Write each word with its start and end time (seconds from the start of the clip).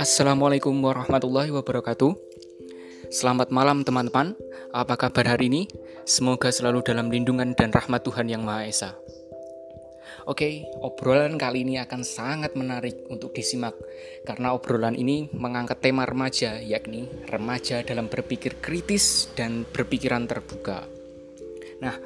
Assalamualaikum 0.00 0.72
warahmatullahi 0.80 1.52
wabarakatuh. 1.52 2.16
Selamat 3.12 3.52
malam 3.52 3.84
teman-teman. 3.84 4.32
Apa 4.72 4.96
kabar 4.96 5.36
hari 5.36 5.52
ini? 5.52 5.68
Semoga 6.08 6.48
selalu 6.48 6.80
dalam 6.80 7.12
lindungan 7.12 7.52
dan 7.52 7.76
rahmat 7.76 8.00
Tuhan 8.08 8.32
Yang 8.32 8.42
Maha 8.48 8.62
Esa. 8.64 8.90
Oke, 10.24 10.64
obrolan 10.80 11.36
kali 11.36 11.68
ini 11.68 11.76
akan 11.76 12.08
sangat 12.08 12.56
menarik 12.56 13.04
untuk 13.12 13.36
disimak 13.36 13.76
karena 14.24 14.56
obrolan 14.56 14.96
ini 14.96 15.28
mengangkat 15.36 15.84
tema 15.84 16.08
remaja, 16.08 16.56
yakni 16.56 17.04
remaja 17.28 17.84
dalam 17.84 18.08
berpikir 18.08 18.64
kritis 18.64 19.28
dan 19.36 19.68
berpikiran 19.68 20.24
terbuka. 20.24 20.88
Nah, 21.84 22.00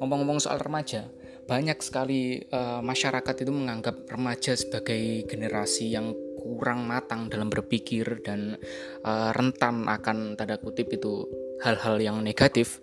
ngomong-ngomong 0.00 0.40
soal 0.40 0.56
remaja, 0.56 1.12
banyak 1.46 1.78
sekali 1.78 2.42
uh, 2.50 2.82
masyarakat 2.82 3.34
itu 3.46 3.52
menganggap 3.54 4.06
remaja 4.10 4.58
sebagai 4.58 5.24
generasi 5.30 5.94
yang 5.94 6.10
kurang 6.42 6.86
matang 6.86 7.26
dalam 7.26 7.50
berpikir 7.50 8.22
dan 8.22 8.58
uh, 9.06 9.30
rentan 9.34 9.86
akan 9.86 10.34
tanda 10.34 10.58
kutip 10.58 10.90
itu 10.94 11.26
hal-hal 11.62 11.98
yang 12.02 12.18
negatif. 12.22 12.82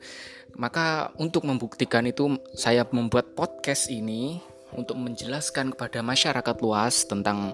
Maka 0.55 1.11
untuk 1.19 1.43
membuktikan 1.43 2.07
itu 2.07 2.39
saya 2.55 2.85
membuat 2.91 3.35
podcast 3.35 3.89
ini 3.89 4.39
untuk 4.73 4.97
menjelaskan 4.97 5.73
kepada 5.73 6.01
masyarakat 6.01 6.55
luas 6.61 7.05
tentang 7.05 7.53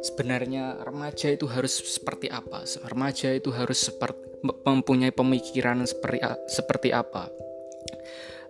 sebenarnya 0.00 0.80
remaja 0.80 1.32
itu 1.32 1.44
harus 1.48 1.76
seperti 1.76 2.28
apa. 2.32 2.64
Remaja 2.88 3.32
itu 3.32 3.52
harus 3.52 3.88
seperti 3.90 4.24
mempunyai 4.44 5.12
pemikiran 5.12 5.88
seperti 5.88 6.20
seperti 6.52 6.88
apa. 6.92 7.32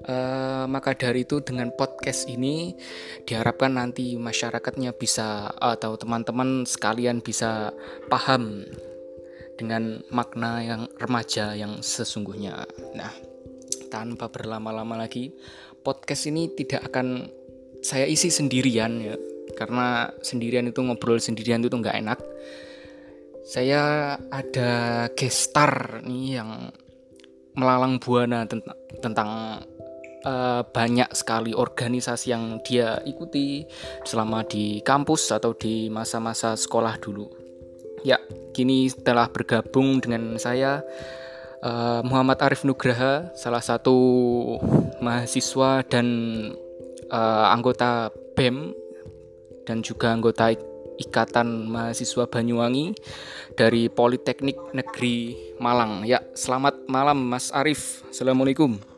Uh, 0.05 0.69
maka 0.69 0.93
dari 0.93 1.25
itu 1.25 1.41
dengan 1.41 1.73
podcast 1.73 2.29
ini 2.29 2.77
diharapkan 3.25 3.73
nanti 3.73 4.21
masyarakatnya 4.21 4.93
bisa 4.93 5.49
atau 5.57 5.97
teman-teman 5.97 6.69
sekalian 6.69 7.25
bisa 7.25 7.73
paham 8.12 8.69
dengan 9.56 10.05
makna 10.12 10.61
yang 10.61 10.83
remaja 11.01 11.56
yang 11.56 11.81
sesungguhnya. 11.81 12.69
Nah, 12.93 13.12
tanpa 13.89 14.28
berlama-lama 14.28 15.09
lagi, 15.09 15.33
podcast 15.81 16.28
ini 16.28 16.53
tidak 16.53 16.93
akan 16.93 17.33
saya 17.81 18.05
isi 18.05 18.28
sendirian 18.28 19.00
ya, 19.00 19.17
karena 19.56 20.12
sendirian 20.21 20.69
itu 20.69 20.84
ngobrol 20.84 21.17
sendirian 21.17 21.65
itu 21.65 21.81
nggak 21.81 21.97
enak. 22.05 22.21
Saya 23.45 24.17
ada 24.33 24.73
gestar 25.17 26.05
nih 26.05 26.45
yang 26.45 26.50
melalang 27.55 28.03
buana 28.03 28.43
tentang 28.50 28.77
tentang 28.98 29.31
uh, 30.25 30.64
banyak 30.67 31.08
sekali 31.12 31.53
organisasi 31.53 32.33
yang 32.33 32.58
dia 32.64 32.98
ikuti 33.05 33.69
selama 34.03 34.42
di 34.42 34.81
kampus 34.81 35.31
atau 35.31 35.53
di 35.55 35.92
masa-masa 35.92 36.56
sekolah 36.56 36.98
dulu. 36.98 37.28
Ya, 38.05 38.20
kini 38.53 38.92
telah 38.92 39.33
bergabung 39.33 40.00
dengan 40.00 40.36
saya 40.36 40.84
uh, 41.64 42.00
Muhammad 42.05 42.41
Arif 42.44 42.64
Nugraha, 42.69 43.33
salah 43.33 43.64
satu 43.64 43.97
mahasiswa 45.00 45.81
dan 45.89 46.06
uh, 47.09 47.47
anggota 47.48 48.12
BEM 48.36 48.77
dan 49.64 49.81
juga 49.81 50.12
anggota 50.12 50.53
Ikatan 50.94 51.66
Mahasiswa 51.66 52.31
Banyuwangi 52.31 52.94
dari 53.59 53.91
Politeknik 53.91 54.70
Negeri 54.70 55.34
Malang. 55.59 56.06
Ya, 56.06 56.22
selamat 56.38 56.86
malam 56.86 57.19
Mas 57.19 57.50
Arif. 57.50 58.06
Assalamualaikum. 58.14 58.94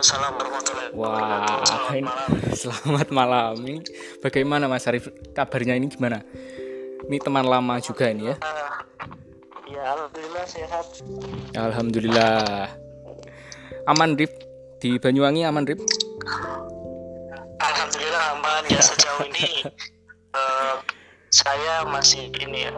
Waalaikumsalam 0.00 0.32
warahmatullahi 0.32 0.90
Wah, 0.96 1.92
ini, 1.92 2.08
selamat 2.64 3.08
malam. 3.12 3.52
Ini 3.60 3.84
bagaimana 4.24 4.64
Mas 4.64 4.88
Arif? 4.88 5.12
Kabarnya 5.36 5.76
ini 5.76 5.92
gimana? 5.92 6.24
Ini 7.04 7.20
teman 7.20 7.44
lama 7.44 7.76
juga 7.84 8.08
ini 8.08 8.32
ya? 8.32 8.36
Ya, 9.68 9.82
alhamdulillah 9.92 10.44
sehat. 10.48 11.04
Alhamdulillah. 11.52 12.72
Aman 13.92 14.16
Rip 14.16 14.32
di 14.80 14.96
Banyuwangi 14.96 15.44
aman 15.44 15.68
Rip? 15.68 15.84
Alhamdulillah 17.60 18.40
aman 18.40 18.64
ya 18.72 18.80
sejauh 18.80 19.20
ini 19.28 19.68
uh, 20.32 20.80
saya 21.44 21.84
masih 21.84 22.32
ini 22.40 22.72
ya 22.72 22.74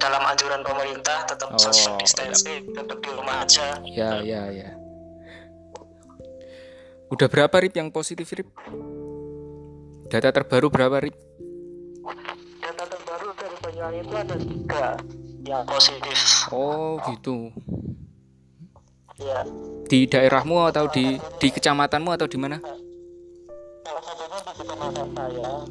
dalam 0.00 0.24
anjuran 0.24 0.64
pemerintah 0.64 1.28
tetap 1.28 1.52
oh, 1.52 1.60
social 1.60 2.00
distancing, 2.00 2.72
tetap 2.72 3.04
di 3.04 3.10
rumah 3.12 3.44
aja. 3.44 3.76
Ya, 3.84 4.24
ya, 4.24 4.48
ya. 4.48 4.85
Udah 7.06 7.30
berapa 7.30 7.54
RIP 7.62 7.78
yang 7.78 7.94
positif 7.94 8.26
RIP? 8.34 8.50
Data 10.10 10.34
terbaru 10.34 10.66
berapa 10.66 10.98
RIP? 10.98 11.14
Data 12.58 12.84
terbaru 12.90 13.30
dari 13.38 13.56
Banyuwangi 13.62 14.00
itu 14.02 14.14
ada 14.18 14.34
tiga 14.34 14.84
yang 15.46 15.62
positif. 15.70 16.18
Oh 16.50 16.98
gitu. 17.06 17.54
Ya. 19.22 19.46
Di 19.86 20.10
daerahmu 20.10 20.66
atau 20.66 20.90
di 20.90 21.14
di 21.38 21.48
kecamatanmu 21.54 22.10
atau 22.10 22.26
di 22.26 22.38
mana? 22.42 22.58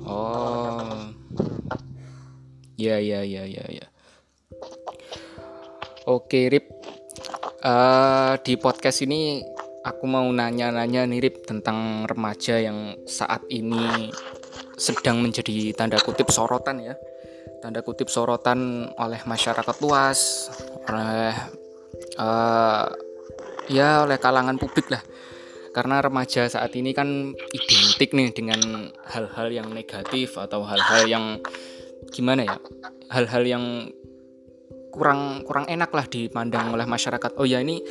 Oh. 0.07 1.11
Ya 2.79 2.95
ya 3.03 3.27
ya 3.27 3.43
ya 3.43 3.65
ya. 3.67 3.85
Oke 6.07 6.47
Rip. 6.47 6.71
Uh, 7.65 8.37
di 8.45 8.55
podcast 8.61 9.01
ini 9.01 9.41
aku 9.85 10.09
mau 10.09 10.25
nanya-nanya 10.25 11.05
nirip 11.05 11.45
tentang 11.45 12.09
remaja 12.09 12.57
yang 12.57 12.97
saat 13.05 13.45
ini 13.53 14.09
sedang 14.75 15.21
menjadi 15.21 15.77
tanda 15.77 16.01
kutip 16.01 16.33
sorotan 16.33 16.81
ya. 16.81 16.97
Tanda 17.61 17.85
kutip 17.85 18.09
sorotan 18.09 18.89
oleh 18.97 19.21
masyarakat 19.21 19.75
luas 19.85 20.49
oleh 20.89 21.33
uh, 22.17 22.85
ya 23.69 24.01
oleh 24.03 24.17
kalangan 24.17 24.57
publik 24.57 24.89
lah. 24.89 25.05
Karena 25.69 25.99
remaja 25.99 26.47
saat 26.47 26.71
ini 26.73 26.95
kan 26.95 27.35
identik 27.51 28.15
nih 28.15 28.31
dengan 28.31 28.89
hal-hal 29.11 29.51
yang 29.51 29.67
negatif 29.69 30.39
atau 30.39 30.63
hal-hal 30.63 31.03
yang 31.05 31.25
gimana 32.09 32.47
ya? 32.47 32.57
Hal-hal 33.11 33.43
yang 33.43 33.63
kurang 34.95 35.43
kurang 35.43 35.67
enak 35.67 35.91
lah 35.91 36.07
dipandang 36.07 36.71
oleh 36.71 36.87
masyarakat. 36.87 37.35
Oh 37.35 37.43
ya 37.43 37.59
ini 37.59 37.83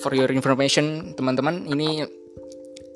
for 0.00 0.16
your 0.16 0.32
information 0.32 1.12
teman-teman 1.12 1.68
ini 1.68 2.08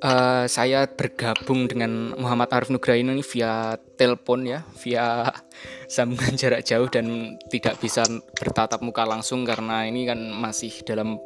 uh, 0.05 0.45
saya 0.49 0.89
bergabung 0.89 1.69
dengan 1.69 2.17
Muhammad 2.17 2.51
Arif 2.57 2.73
Nugraha 2.73 2.99
ini 2.99 3.21
via 3.21 3.77
telepon 4.01 4.49
ya, 4.49 4.65
via 4.81 5.29
sambungan 5.95 6.35
jarak 6.37 6.65
jauh 6.65 6.89
dan 6.89 7.37
tidak 7.53 7.77
bisa 7.79 8.05
bertatap 8.37 8.81
muka 8.81 9.05
langsung 9.05 9.45
karena 9.45 9.85
ini 9.85 10.09
kan 10.09 10.19
masih 10.33 10.73
dalam 10.89 11.21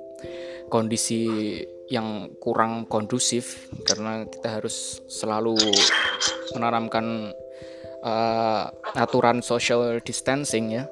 kondisi 0.69 1.61
yang 1.93 2.33
kurang 2.41 2.89
kondusif 2.89 3.69
karena 3.85 4.25
kita 4.25 4.57
harus 4.59 5.05
selalu 5.05 5.53
menanamkan 6.57 7.37
uh, 8.01 8.73
aturan 8.97 9.45
social 9.45 10.01
distancing 10.01 10.81
ya 10.81 10.89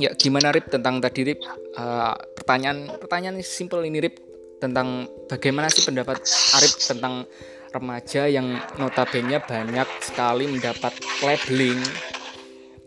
Ya, 0.00 0.16
gimana 0.16 0.48
Rip 0.48 0.72
tentang 0.72 0.96
tadi 1.04 1.28
Rip? 1.28 1.44
Uh, 1.76 2.16
pertanyaan 2.32 2.88
pertanyaan 2.96 3.36
simple 3.44 3.84
ini 3.84 4.00
Rip 4.00 4.16
tentang 4.56 5.04
bagaimana 5.28 5.68
sih 5.68 5.84
pendapat 5.84 6.24
Arif 6.56 6.80
tentang 6.80 7.28
remaja 7.68 8.24
yang 8.26 8.56
notabene 8.80 9.38
banyak 9.44 9.88
sekali 10.00 10.48
mendapat 10.48 10.96
labeling 11.22 11.78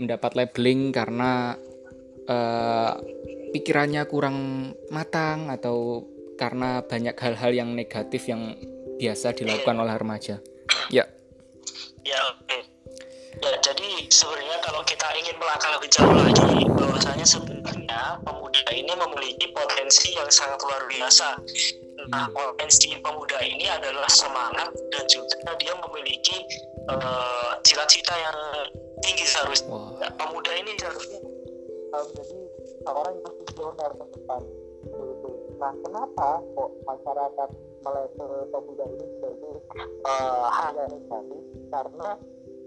mendapat 0.02 0.32
labeling 0.34 0.90
karena 0.90 1.54
uh, 2.26 2.98
pikirannya 3.54 4.10
kurang 4.10 4.38
matang 4.90 5.54
atau 5.54 6.10
karena 6.34 6.82
banyak 6.82 7.14
hal-hal 7.14 7.54
yang 7.54 7.70
negatif 7.78 8.26
yang 8.26 8.58
biasa 8.98 9.38
dilakukan 9.38 9.78
oleh 9.78 9.94
remaja. 9.94 10.42
Ya. 10.90 11.06
Ya, 12.04 12.20
oke. 12.34 12.50
Okay. 12.50 12.73
Ya, 13.42 13.58
jadi 13.64 13.90
sebenarnya 14.14 14.58
kalau 14.62 14.82
kita 14.86 15.08
ingin 15.18 15.36
melangkah 15.42 15.74
lebih 15.74 15.90
jauh 15.90 16.14
lagi, 16.14 16.70
bahwasanya 16.70 17.26
sebenarnya 17.26 18.22
pemuda 18.22 18.62
ini 18.70 18.94
memiliki 18.94 19.50
potensi 19.56 20.14
yang 20.14 20.30
sangat 20.30 20.62
luar 20.62 20.86
biasa. 20.86 21.42
Nah, 22.14 22.28
potensi 22.36 22.94
pemuda 23.00 23.40
ini 23.42 23.66
adalah 23.72 24.12
semangat 24.12 24.70
dan 24.92 25.04
juga 25.08 25.56
dia 25.56 25.74
memiliki 25.88 26.36
uh, 26.92 27.56
cita-cita 27.64 28.14
yang 28.14 28.38
tinggi 29.02 29.26
seharusnya. 29.26 29.72
Wow. 29.72 29.98
Nah, 29.98 30.12
pemuda 30.20 30.52
ini 30.54 30.72
seharusnya 30.78 31.20
menjadi 31.94 32.40
orang 32.90 33.14
yang 33.18 33.34
visioner 33.40 33.92
ke 33.98 34.06
depan. 34.20 34.42
Nah, 35.64 35.74
kenapa 35.80 36.30
kok 36.44 36.70
masyarakat 36.84 37.50
melabel 37.84 38.32
pemuda 38.52 38.84
ini 38.84 39.06
sebagai 39.16 39.56
uh, 40.04 40.48
hal 40.52 40.72
yang 40.76 40.92
negatif? 40.92 41.42
Karena 41.72 42.10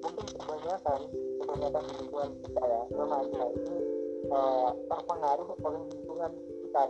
mungkin 0.07 0.27
kebanyakan 0.39 1.01
kebanyakan 1.43 1.83
lingkungan 1.91 2.31
kita 2.47 2.63
ya 2.63 2.83
remaja 2.95 3.43
ini 3.59 3.79
uh, 4.31 4.71
terpengaruh 4.87 5.49
oleh 5.67 5.83
lingkungan 5.91 6.31
kita 6.63 6.85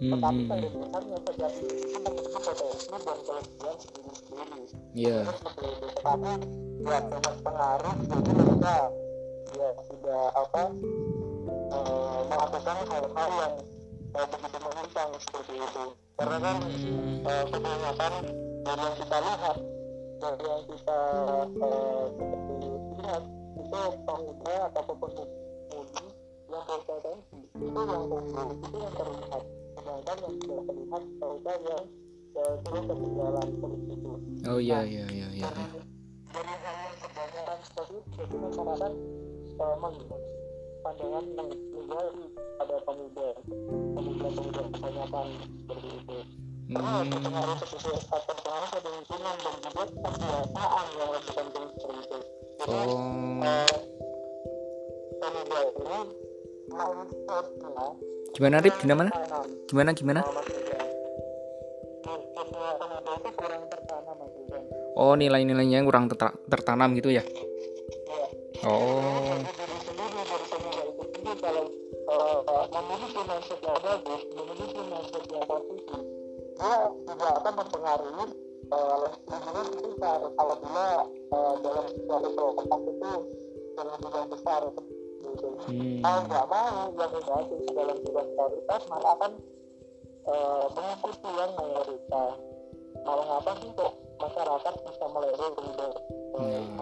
Hmm, 0.00 0.16
tetapi 0.16 0.40
pada 0.48 0.64
dasarnya 0.64 1.16
setiap 1.28 1.52
individu 1.60 1.98
memiliki 2.00 2.38
potensi 2.40 2.88
dan 2.88 3.18
kelebihan 3.20 3.76
sendiri-sendiri. 3.84 4.60
Terus 4.96 5.38
seperti 5.44 5.66
itu 5.76 5.86
tetapi 5.92 6.32
banyak 6.80 7.36
pengaruh 7.44 7.96
jadi 8.08 8.30
mereka 8.32 8.76
ya 9.60 9.68
sudah 9.92 10.22
apa 10.32 10.62
eh, 11.68 12.20
melakukan 12.32 12.76
hal-hal 12.88 13.30
yang 13.44 13.54
eh, 14.16 14.26
begitu 14.32 14.56
menyimpang 14.64 15.10
seperti 15.20 15.54
itu. 15.60 15.84
Karena 16.16 16.36
kan 16.40 16.56
eh, 17.28 17.44
kebanyakan 17.52 18.12
dari 18.64 18.80
yang 18.80 18.96
kita 18.96 19.16
lihat 19.20 19.56
dari 20.16 20.44
yang 20.48 20.62
kita 20.64 21.00
eh, 21.60 22.04
lihat 23.10 23.26
itu 23.58 23.82
pemuda 24.06 24.54
atau 24.70 24.82
pemudi 24.86 25.24
yang 26.50 26.62
berpotensi 26.62 27.38
itu 27.42 27.64
yang 27.66 28.04
tumbuh 28.06 28.48
itu 28.54 28.76
yang 28.78 28.94
terlihat 28.94 29.42
sedangkan 29.74 30.16
yang 30.22 30.34
tidak 30.38 30.60
terlihat 30.70 31.02
mereka 31.18 31.52
yang 31.66 31.84
terus 32.30 32.84
ketinggalan 32.86 33.46
seperti 33.50 33.78
itu 33.90 34.12
Oh 34.40 34.56
iya 34.62 34.80
iya 34.86 35.04
iya 35.10 35.28
iya. 35.34 35.50
iya. 35.50 35.82
dari 36.30 36.54
hal 36.54 36.76
yang 36.86 36.96
kebanyakan 37.02 37.58
seperti 37.66 37.94
itu 37.98 38.08
jadi 38.14 38.36
masyarakat 38.38 38.92
melihat 39.58 40.22
pandangan 40.80 41.24
yang 41.34 41.48
menjadi 41.50 42.24
pada 42.62 42.76
pemuda 42.86 43.28
pemuda-pemuda 43.98 44.62
kebanyakan 44.70 45.26
seperti 45.58 45.88
itu 45.98 46.18
karena 46.70 46.86
Hmm. 46.96 47.10
terpengaruh 47.10 47.56
seperti 47.58 47.88
terpengaruh 48.00 48.68
pada 48.70 48.88
lingkungan 48.88 49.34
dan 49.36 49.54
juga 49.58 49.82
kebiasaan 49.90 50.86
yang 50.94 51.10
lebih 51.10 51.32
penting 51.34 51.64
seperti 51.72 52.00
itu 52.00 52.18
jadi 52.60 52.70
Oh. 52.70 53.42
eh, 53.42 53.74
pemuda 55.18 55.58
ini 55.60 55.98
mindsetnya 56.70 57.86
Gimana 58.30 58.56
Rip? 58.62 58.74
Gimana? 58.80 59.10
Gimana 59.66 59.90
gimana? 59.92 60.20
Oh 64.94 65.12
nilai-nilainya 65.12 65.82
kurang 65.82 66.06
terta- 66.06 66.36
tertanam 66.46 66.94
gitu 66.94 67.10
ya? 67.10 67.20
Iya. 67.20 68.24
Oh. 68.64 69.34
Tidak 77.20 77.36
akan 77.44 77.54
mempengaruhi 77.60 78.26
eh, 78.72 78.96
lingkungan 79.28 79.66
sekitar 79.76 80.18
apabila 80.40 80.88
eh, 81.04 81.54
dalam 81.60 81.84
suatu 81.92 82.28
kelompok 82.32 82.80
itu 82.88 83.12
dalam 83.76 83.96
bidang 84.00 84.28
besar. 84.32 84.62
Hmm. 85.68 86.00
Kalau 86.00 86.20
nggak 86.24 86.46
mau 86.48 86.80
yang 86.96 87.12
negatif 87.12 87.58
dalam 87.76 87.96
bidang 88.00 88.28
prioritas 88.32 88.80
malah 88.88 89.10
akan 89.20 89.32
eh, 90.32 90.64
mengikuti 90.72 91.30
yang 91.36 91.52
mayoritas. 91.60 92.34
Malah 93.04 93.24
ngapa 93.28 93.50
sih 93.60 93.70
kok 93.76 93.92
masyarakat 94.16 94.72
bisa 94.80 95.04
pemuda 95.04 95.28
eh, 95.28 95.98
Hmm. 96.40 96.72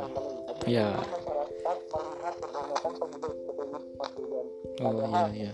Iya. 0.68 0.86
masyarakat 1.02 1.76
melihat 1.90 2.34
kebanyakan 2.38 2.90
seperti 2.94 3.16
ini 3.18 3.78
Mas. 3.98 4.10
Oh 4.78 4.92
iya 5.02 5.22
iya. 5.34 5.52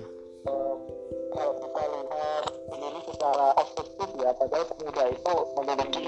Padahal 4.44 4.64
pemuda 4.76 5.04
itu 5.08 5.34
memiliki 5.56 6.04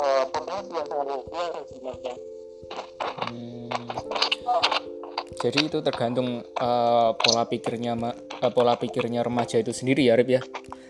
eh, 0.00 0.24
potensi 0.32 0.72
yang 0.72 0.86
sangat 0.88 1.04
luar 1.04 1.20
biasa 1.28 1.60
sebenarnya. 1.68 2.14
Hmm. 3.28 3.68
Jadi 5.36 5.58
itu 5.68 5.78
tergantung 5.84 6.40
eh, 6.40 7.10
pola 7.12 7.44
pikirnya 7.44 7.92
ma- 7.92 8.16
eh, 8.16 8.52
pola 8.52 8.80
pikirnya 8.80 9.20
remaja 9.20 9.60
itu 9.60 9.76
sendiri 9.76 10.08
ya 10.08 10.16
Rip 10.16 10.32
ya. 10.32 10.40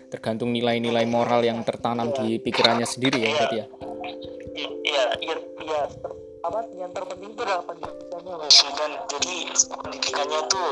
Tergantung 0.07 0.55
nilai-nilai 0.55 1.03
moral 1.07 1.43
yang 1.43 1.63
tertanam 1.67 2.15
di 2.15 2.39
pikirannya 2.39 2.87
sendiri 2.87 3.19
ya 3.19 3.29
berarti 3.35 3.55
ya. 3.59 3.65
Iya, 4.55 5.05
iya, 5.19 5.35
iya. 5.63 5.81
Apa 6.47 6.67
yang 6.75 6.91
terpenting 6.95 7.31
itu 7.35 7.41
adalah 7.43 7.63
pendidikannya. 7.63 8.35
Dan 8.75 8.91
jadi 9.07 9.35
pendidikannya 9.67 10.41
tuh 10.47 10.69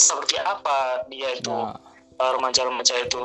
seperti 0.00 0.40
apa 0.40 1.04
dia 1.12 1.36
itu 1.36 1.52
Nah, 1.52 1.76
eh, 2.20 2.30
remaja-remaja 2.36 2.94
itu 3.00 3.20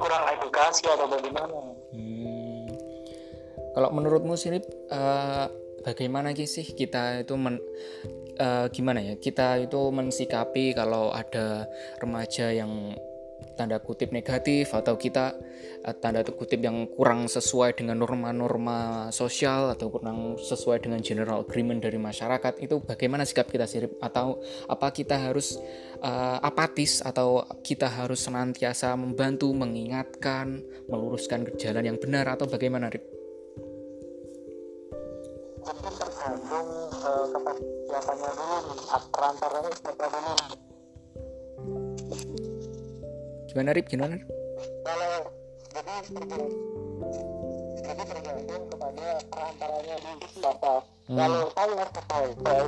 kurang 0.00 0.24
edukasi 0.32 0.88
atau 0.88 1.06
bagaimana? 1.06 1.54
hmm. 1.92 2.64
Kalau 3.70 3.90
menurutmu 3.94 4.34
sih 4.34 4.50
Rip, 4.50 4.66
eh, 4.90 5.46
bagaimana 5.86 6.34
sih 6.34 6.66
kita 6.74 7.22
itu 7.22 7.38
men, 7.38 7.60
eh, 8.40 8.66
gimana 8.74 8.98
ya? 8.98 9.14
Kita 9.20 9.60
itu 9.62 9.78
mensikapi 9.94 10.74
kalau 10.74 11.14
ada 11.14 11.70
remaja 12.02 12.50
yang 12.50 12.96
tanda 13.60 13.76
kutip 13.76 14.08
negatif 14.08 14.72
atau 14.72 14.96
kita 14.96 15.36
eh, 15.84 15.92
tanda 16.00 16.24
kutip 16.24 16.64
yang 16.64 16.88
kurang 16.88 17.28
sesuai 17.28 17.76
dengan 17.76 18.00
norma-norma 18.00 19.12
sosial 19.12 19.76
atau 19.76 19.92
kurang 19.92 20.40
sesuai 20.40 20.80
dengan 20.80 21.04
general 21.04 21.44
agreement 21.44 21.84
dari 21.84 22.00
masyarakat 22.00 22.64
itu 22.64 22.80
bagaimana 22.80 23.28
sikap 23.28 23.52
kita 23.52 23.68
sih 23.68 23.84
Rip? 23.84 24.00
atau 24.00 24.40
apa 24.64 24.88
kita 24.96 25.20
harus 25.28 25.60
eh, 26.00 26.38
apatis 26.40 27.04
atau 27.04 27.44
kita 27.60 27.92
harus 27.92 28.24
senantiasa 28.24 28.96
membantu 28.96 29.52
mengingatkan 29.52 30.64
meluruskan 30.88 31.44
ke 31.44 31.60
jalan 31.60 31.84
yang 31.84 31.98
benar 32.00 32.24
atau 32.32 32.48
bagaimana 32.48 32.88
Rip? 32.88 33.04
Tergantung 35.60 36.68
eh, 36.96 37.24
kepada 37.28 38.28
dulu 38.32 38.56
nih, 38.64 39.00
perantaranya 39.12 39.70
dulu. 39.84 40.69
Gimana 43.50 43.74
Rip? 43.74 43.86
Gimana? 43.90 44.14
Rip? 44.14 44.26
Kalau 44.86 45.12
jadi 45.74 45.94
jadi 47.80 48.02
tergantung 48.06 48.62
kepada 48.70 49.06
perantaranya 49.26 49.94
dulu 49.98 50.26
siapa. 50.30 50.74
Hmm. 51.10 51.18
Kalau 51.18 51.42
saya 51.58 51.84
sebagai 51.90 52.66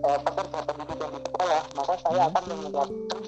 pekerja 0.00 0.60
pendidikan 0.66 1.10
di 1.14 1.20
sekolah, 1.30 1.62
maka 1.78 1.94
saya 2.02 2.22
akan 2.26 2.42
mengingatkan 2.50 3.22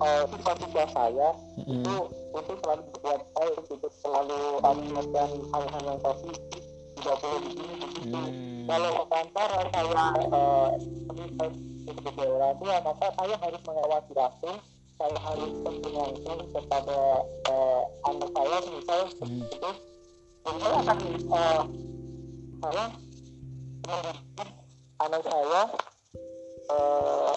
eh, 0.00 0.22
siswa-siswa 0.32 0.84
saya 0.92 1.28
Mm-mm. 1.60 1.80
itu 1.80 1.96
itu 2.30 2.52
selalu 2.64 2.82
berbuat 2.94 3.22
baik 3.36 3.58
itu 3.68 3.88
selalu 4.00 4.40
melakukan 4.60 5.28
hal-hal 5.52 5.82
yang 5.84 6.00
positif 6.00 6.62
tidak 7.00 7.16
boleh 7.20 7.40
begini 7.44 7.74
begitu 7.80 7.98
Hmm. 8.10 8.64
kalau 8.64 9.04
antara 9.12 9.60
saya 9.70 10.04
eh, 10.16 10.68
menilai 11.10 11.50
itu 11.84 12.10
berorasi 12.16 12.64
maka 12.64 13.06
saya 13.12 13.34
harus 13.36 13.60
mengawasi 13.66 14.12
langsung 14.16 14.56
saya 15.00 15.16
harus 15.16 15.52
berpengaruh 15.64 16.48
kepada 16.52 16.98
eh, 17.48 17.82
anak 18.04 18.30
saya 18.36 18.56
misal 18.68 19.00
Hmm. 19.24 19.40
itu 19.48 19.70
dan 20.44 20.54
saya 20.60 20.76
akan 20.84 20.98
eh, 21.08 21.60
saya 22.60 22.84
mendidik 23.88 24.48
anak 25.00 25.22
saya 25.24 25.62
eh, 26.68 27.34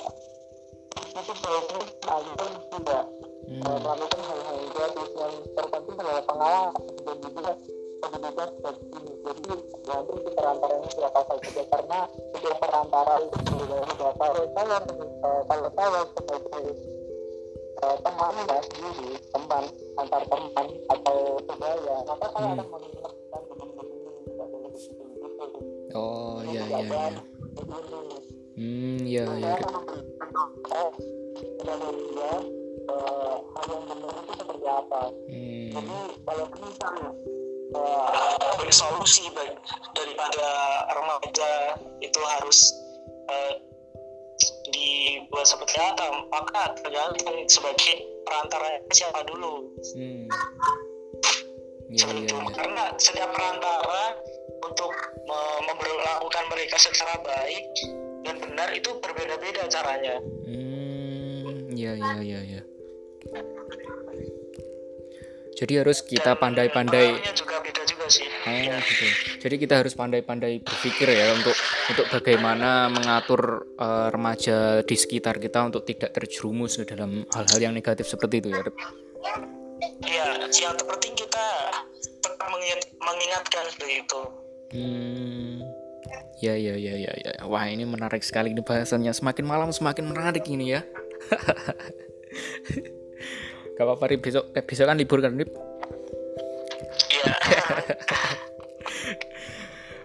itu 1.14 1.34
baiknya 1.40 1.82
agar 2.04 2.52
tidak 2.68 3.06
Hmm. 3.44 3.60
uh, 3.60 3.76
melakukan 3.76 4.22
hal-hal 4.24 4.60
gratis 4.72 5.10
yang 5.20 5.36
terpenting 5.52 5.98
adalah 6.00 6.24
pengawasan 6.24 6.96
dan 7.04 7.18
juga 7.20 7.52
pendidikan 8.00 8.50
seperti 8.56 8.86
ini 8.88 9.14
jadi 9.20 9.54
nanti 9.84 10.12
itu 10.16 10.30
perantaranya 10.32 10.90
siapa 10.96 11.20
saja 11.28 11.64
karena 11.68 12.00
setiap 12.32 12.58
perantara 12.64 13.14
itu 13.20 13.38
berbeda 13.44 14.10
kalau 14.16 14.44
saya 14.56 14.78
uh, 15.28 15.42
kalau 15.44 15.70
saya 15.76 16.02
sebagai 16.16 16.66
uh, 17.84 17.96
teman 18.00 18.34
ya 18.48 18.60
sendiri 18.72 19.12
teman 19.30 19.64
antar 20.00 20.22
teman 20.32 20.68
atau 20.90 21.18
saudara 21.44 21.96
maka 22.08 22.26
saya 22.32 22.48
Hmm. 22.48 22.56
akan 22.56 22.68
mengingatkan 22.72 23.42
Oh 25.94 26.42
iya 26.50 26.64
iya 26.66 26.80
iya. 26.82 27.06
Hmm 28.58 28.98
iya 29.06 29.24
iya. 29.38 29.54
saya 29.54 29.68
memberikan 29.70 30.30
kepada 31.54 31.88
dia 31.94 32.32
eh, 32.84 33.36
hal 33.54 33.66
yang 33.70 33.84
benar 33.86 34.14
itu 34.18 34.34
seperti 34.34 34.68
apa 34.68 35.02
Hmm. 35.30 35.70
jadi 35.74 35.98
kalau 36.26 36.46
misalnya 36.58 37.10
uh, 37.78 38.70
solusi 38.74 39.30
baik 39.38 39.54
daripada 39.94 40.50
remaja 40.98 41.52
itu 42.02 42.20
harus 42.26 42.74
eh, 43.30 43.54
dibuat 45.14 45.46
seperti 45.46 45.78
apa 45.78 46.26
maka 46.34 46.74
tergantung 46.82 47.46
sebagai 47.46 47.94
perantara 48.26 48.82
siapa 48.90 49.22
dulu 49.30 49.70
Hmm. 49.94 50.26
Seperti 51.94 52.26
iya 52.26 52.30
itu 52.34 52.38
iya. 52.42 52.54
karena 52.58 52.84
setiap 52.98 53.30
perantara 53.38 54.18
untuk 54.66 54.90
me- 55.30 55.62
memperlakukan 55.70 56.46
mereka 56.50 56.76
secara 56.82 57.22
baik 57.22 57.66
dan 58.26 58.42
benar 58.42 58.74
itu 58.74 58.90
berbeda-beda 58.98 59.70
caranya 59.70 60.18
Hmm. 60.50 61.70
Iya 61.74 61.94
iya 61.98 62.16
iya 62.22 62.40
iya. 62.42 62.62
Jadi 65.54 65.74
harus 65.80 66.04
kita 66.04 66.36
pandai-pandai 66.36 67.24
juga 67.38 67.63
sih 68.14 68.28
Oh 68.44 68.52
ya. 68.52 68.78
gitu. 68.78 69.06
Jadi 69.42 69.56
kita 69.58 69.80
harus 69.82 69.96
pandai-pandai 69.96 70.62
berpikir 70.62 71.10
ya 71.10 71.34
untuk 71.34 71.56
untuk 71.90 72.06
bagaimana 72.12 72.92
mengatur 72.92 73.72
eh, 73.80 74.08
remaja 74.12 74.84
di 74.84 74.96
sekitar 74.96 75.40
kita 75.40 75.64
untuk 75.66 75.88
tidak 75.88 76.14
terjerumus 76.14 76.78
ke 76.78 76.86
dalam 76.86 77.26
hal-hal 77.34 77.60
yang 77.60 77.74
negatif 77.74 78.06
seperti 78.06 78.44
itu 78.44 78.50
ya. 78.54 78.62
Iya, 80.04 80.28
yang 80.48 80.76
terpenting 80.80 81.16
kita 81.16 81.46
mengingat, 82.52 82.80
mengingatkan 83.00 83.66
begitu. 83.80 84.20
Hmm. 84.74 85.64
Ya 86.44 86.60
ya 86.60 86.76
ya 86.76 86.94
ya 87.00 87.14
ya. 87.16 87.32
Wah 87.48 87.64
ini 87.72 87.88
menarik 87.88 88.20
sekali 88.20 88.52
ini 88.52 88.60
bahasannya. 88.60 89.16
Semakin 89.16 89.46
malam 89.48 89.72
semakin 89.72 90.12
menarik 90.12 90.44
ini 90.52 90.76
ya. 90.76 90.84
Gak 93.74 93.86
apa-apa 93.90 94.06
Rip 94.12 94.22
besok 94.22 94.54
eh, 94.54 94.62
besok 94.62 94.86
kan 94.92 94.98
libur 95.00 95.24
kan 95.24 95.34
Rip. 95.40 95.50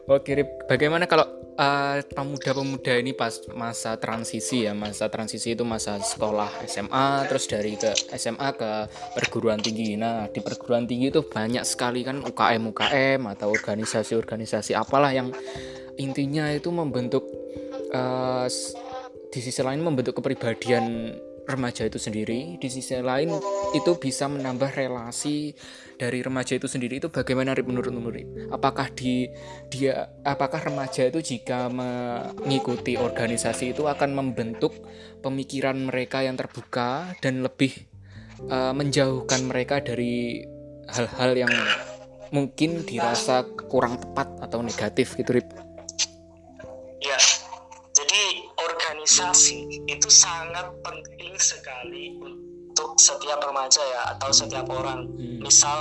Oke, 0.08 0.32
Rip. 0.32 0.64
Bagaimana 0.64 1.04
kalau 1.04 1.28
eh, 1.52 2.00
pemuda-pemuda 2.00 2.96
ini 2.96 3.12
pas 3.12 3.44
masa 3.52 4.00
transisi 4.00 4.64
ya, 4.64 4.72
masa 4.72 5.12
transisi 5.12 5.52
itu 5.52 5.68
masa 5.68 6.00
sekolah 6.00 6.64
SMA, 6.64 7.28
terus 7.28 7.44
dari 7.44 7.76
ke 7.76 7.92
SMA 8.16 8.48
ke 8.56 8.88
perguruan 9.12 9.60
tinggi. 9.60 10.00
Nah, 10.00 10.24
di 10.32 10.40
perguruan 10.40 10.88
tinggi 10.88 11.12
itu 11.12 11.20
banyak 11.20 11.60
sekali 11.68 12.08
kan 12.08 12.24
UKM 12.24 12.72
UKM 12.72 13.20
atau 13.36 13.52
organisasi-organisasi 13.52 14.72
apalah 14.72 15.12
yang 15.12 15.28
intinya 16.00 16.48
itu 16.48 16.72
membentuk 16.72 17.28
s- 18.48 18.72
di 19.28 19.44
sisi 19.44 19.60
lain 19.60 19.84
membentuk 19.84 20.16
kepribadian 20.16 21.12
remaja 21.48 21.88
itu 21.88 21.96
sendiri, 21.96 22.60
di 22.60 22.68
sisi 22.68 22.92
lain 23.00 23.32
itu 23.72 23.92
bisa 23.96 24.28
menambah 24.28 24.76
relasi 24.76 25.56
dari 25.96 26.20
remaja 26.20 26.60
itu 26.60 26.68
sendiri 26.68 27.00
itu 27.00 27.08
bagaimana 27.08 27.56
Rip 27.56 27.64
menurutmu 27.64 28.12
Rip? 28.12 28.28
Apakah 28.52 28.92
di 28.92 29.26
dia 29.72 30.12
apakah 30.22 30.60
remaja 30.68 31.08
itu 31.08 31.24
jika 31.24 31.72
mengikuti 31.72 33.00
organisasi 33.00 33.72
itu 33.72 33.88
akan 33.88 34.12
membentuk 34.12 34.76
pemikiran 35.24 35.88
mereka 35.88 36.20
yang 36.20 36.36
terbuka 36.36 37.16
dan 37.24 37.40
lebih 37.40 37.72
eh, 38.44 38.72
menjauhkan 38.76 39.48
mereka 39.48 39.80
dari 39.80 40.44
hal-hal 40.92 41.48
yang 41.48 41.52
mungkin 42.28 42.84
dirasa 42.84 43.48
kurang 43.72 43.96
tepat 43.96 44.28
atau 44.44 44.60
negatif 44.60 45.16
gitu 45.16 45.32
Rip? 45.32 45.67
Organisasi 49.18 49.58
itu 49.84 50.06
sangat 50.08 50.62
penting 50.80 51.34
sekali 51.36 52.14
untuk 52.22 52.94
setiap 52.96 53.42
remaja 53.42 53.82
ya 53.82 54.14
atau 54.14 54.30
setiap 54.30 54.70
orang. 54.70 55.10
Hmm. 55.10 55.42
Misal 55.42 55.74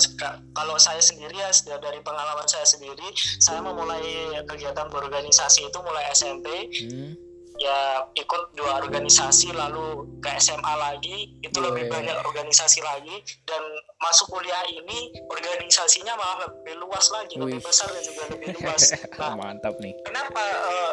seka- 0.00 0.40
kalau 0.56 0.80
saya 0.80 0.96
sendiri 0.98 1.36
ya 1.36 1.52
dari 1.76 2.00
pengalaman 2.00 2.48
saya 2.48 2.64
sendiri, 2.64 3.04
saya 3.36 3.60
memulai 3.60 4.00
kegiatan 4.48 4.88
berorganisasi 4.88 5.68
itu 5.68 5.78
mulai 5.78 6.08
SMP. 6.10 6.48
Hmm. 6.80 7.12
Ya 7.60 7.76
ikut 8.16 8.56
dua 8.56 8.80
organisasi 8.80 9.52
lalu 9.52 10.08
ke 10.24 10.32
SMA 10.40 10.74
lagi 10.80 11.36
itu 11.44 11.60
Oh, 11.60 11.68
lebih 11.68 11.84
iya. 11.84 11.92
banyak 11.92 12.16
organisasi 12.24 12.80
lagi 12.80 13.12
dan 13.44 13.60
masuk 14.00 14.32
kuliah 14.32 14.64
ini 14.72 15.12
organisasinya 15.28 16.16
malah 16.16 16.48
lebih 16.48 16.80
luas 16.80 17.12
lagi 17.12 17.36
lebih 17.36 17.60
Wih. 17.60 17.68
besar 17.68 17.92
dan 17.92 18.00
juga 18.00 18.32
lebih 18.32 18.48
luas. 18.64 18.96
Nah, 19.12 19.36
Mantap 19.36 19.76
nih. 19.76 19.92
kenapa 20.08 20.40
eh, 20.40 20.92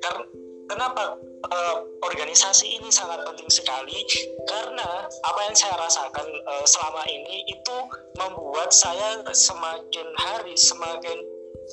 kar- 0.00 0.47
kenapa? 0.68 1.16
Eh, 1.38 1.76
organisasi 2.04 2.66
ini 2.78 2.90
sangat 2.90 3.22
penting 3.24 3.48
sekali 3.48 4.04
karena 4.46 5.06
apa 5.06 5.40
yang 5.46 5.56
saya 5.56 5.74
rasakan 5.80 6.26
eh, 6.28 6.64
selama 6.66 7.02
ini 7.08 7.46
itu 7.48 7.76
membuat 8.18 8.74
saya 8.74 9.22
semakin 9.32 10.06
hari 10.18 10.54
semakin 10.58 11.18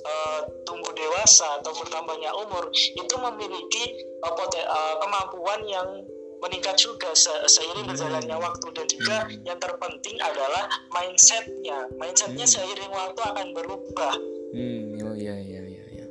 eh, 0.06 0.40
tumbuh 0.64 0.94
dewasa 0.94 1.60
atau 1.60 1.74
bertambahnya 1.76 2.32
umur 2.36 2.70
itu 2.74 3.16
memiliki 3.20 3.84
eh, 4.00 4.34
pote- 4.38 4.64
eh, 4.64 4.96
kemampuan 5.02 5.62
yang 5.68 5.90
meningkat 6.46 6.78
juga 6.78 7.10
se- 7.18 7.48
seiring 7.50 7.90
berjalannya 7.90 8.38
waktu. 8.38 8.68
Dan 8.76 8.86
juga 8.86 9.18
yang 9.50 9.58
terpenting 9.58 10.18
adalah 10.22 10.70
mindsetnya. 10.94 11.90
Mindsetnya 11.98 12.46
seiring 12.46 12.92
waktu 12.94 13.18
akan 13.18 13.48
berubah. 13.56 14.14
Hmm, 14.54 14.94
oh 15.04 15.16
iya 15.18 15.36
iya 15.42 15.62
iya 15.66 15.84
iya. 15.90 16.06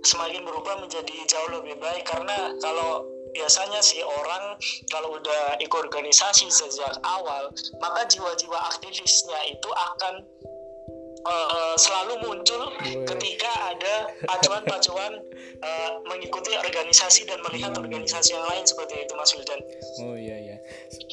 Ya 0.00 0.08
semakin 0.08 0.42
berubah 0.48 0.80
menjadi 0.80 1.16
jauh 1.28 1.50
lebih 1.60 1.76
baik 1.76 2.08
karena 2.08 2.56
kalau 2.64 3.04
biasanya 3.36 3.78
sih 3.84 4.02
orang 4.02 4.58
kalau 4.90 5.20
udah 5.20 5.60
ikut 5.62 5.80
organisasi 5.86 6.50
sejak 6.50 6.98
awal 7.04 7.52
maka 7.78 8.08
jiwa-jiwa 8.10 8.58
aktivisnya 8.74 9.38
itu 9.46 9.70
akan 9.70 10.14
eh, 11.20 11.74
selalu 11.78 12.26
muncul 12.26 12.74
ketika 13.06 13.52
ada 13.70 13.94
pacuan-pacuan 14.26 15.20
eh, 15.68 15.90
mengikuti 16.08 16.50
organisasi 16.58 17.28
dan 17.28 17.38
melihat 17.46 17.76
organisasi 17.76 18.34
yang 18.34 18.46
lain 18.50 18.64
seperti 18.66 19.06
itu 19.06 19.12
Mas 19.14 19.30
Wildan. 19.36 19.60
Oh 20.02 20.16
iya 20.16 20.36
iya. 20.40 20.56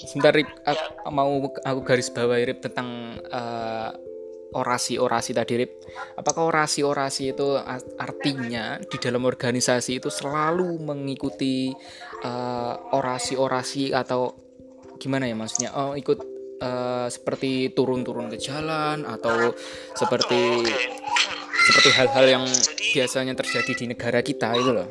Sebentar 0.08 0.34
Rip, 0.34 0.50
aku 0.65 1.12
mau 1.13 1.51
aku 1.53 1.79
garis 1.86 2.10
bawahi 2.10 2.50
Rip 2.50 2.65
tentang 2.65 3.20
eh, 3.20 4.07
orasi-orasi 4.54 5.32
tadi 5.36 5.54
Rip. 5.60 5.72
Apakah 6.16 6.48
orasi-orasi 6.48 7.36
itu 7.36 7.60
artinya 8.00 8.80
di 8.80 8.98
dalam 8.98 9.27
organisasi 9.27 10.00
itu 10.00 10.08
selalu 10.08 10.80
mengikuti 10.80 11.72
eh, 12.24 12.74
orasi-orasi 12.94 13.92
atau 13.92 14.32
gimana 14.98 15.27
ya 15.27 15.36
maksudnya? 15.36 15.75
Oh 15.75 15.94
ikut 15.94 16.20
eh, 16.63 17.08
seperti 17.12 17.75
turun-turun 17.75 18.32
ke 18.32 18.38
jalan 18.39 19.04
atau 19.04 19.51
seperti 19.94 20.63
seperti 21.68 21.89
hal-hal 22.00 22.25
yang 22.39 22.46
Jadi- 22.48 22.96
biasanya 22.96 23.34
terjadi 23.36 23.72
di 23.75 23.86
negara 23.92 24.24
kita 24.24 24.56
itu 24.56 24.72
loh. 24.72 24.88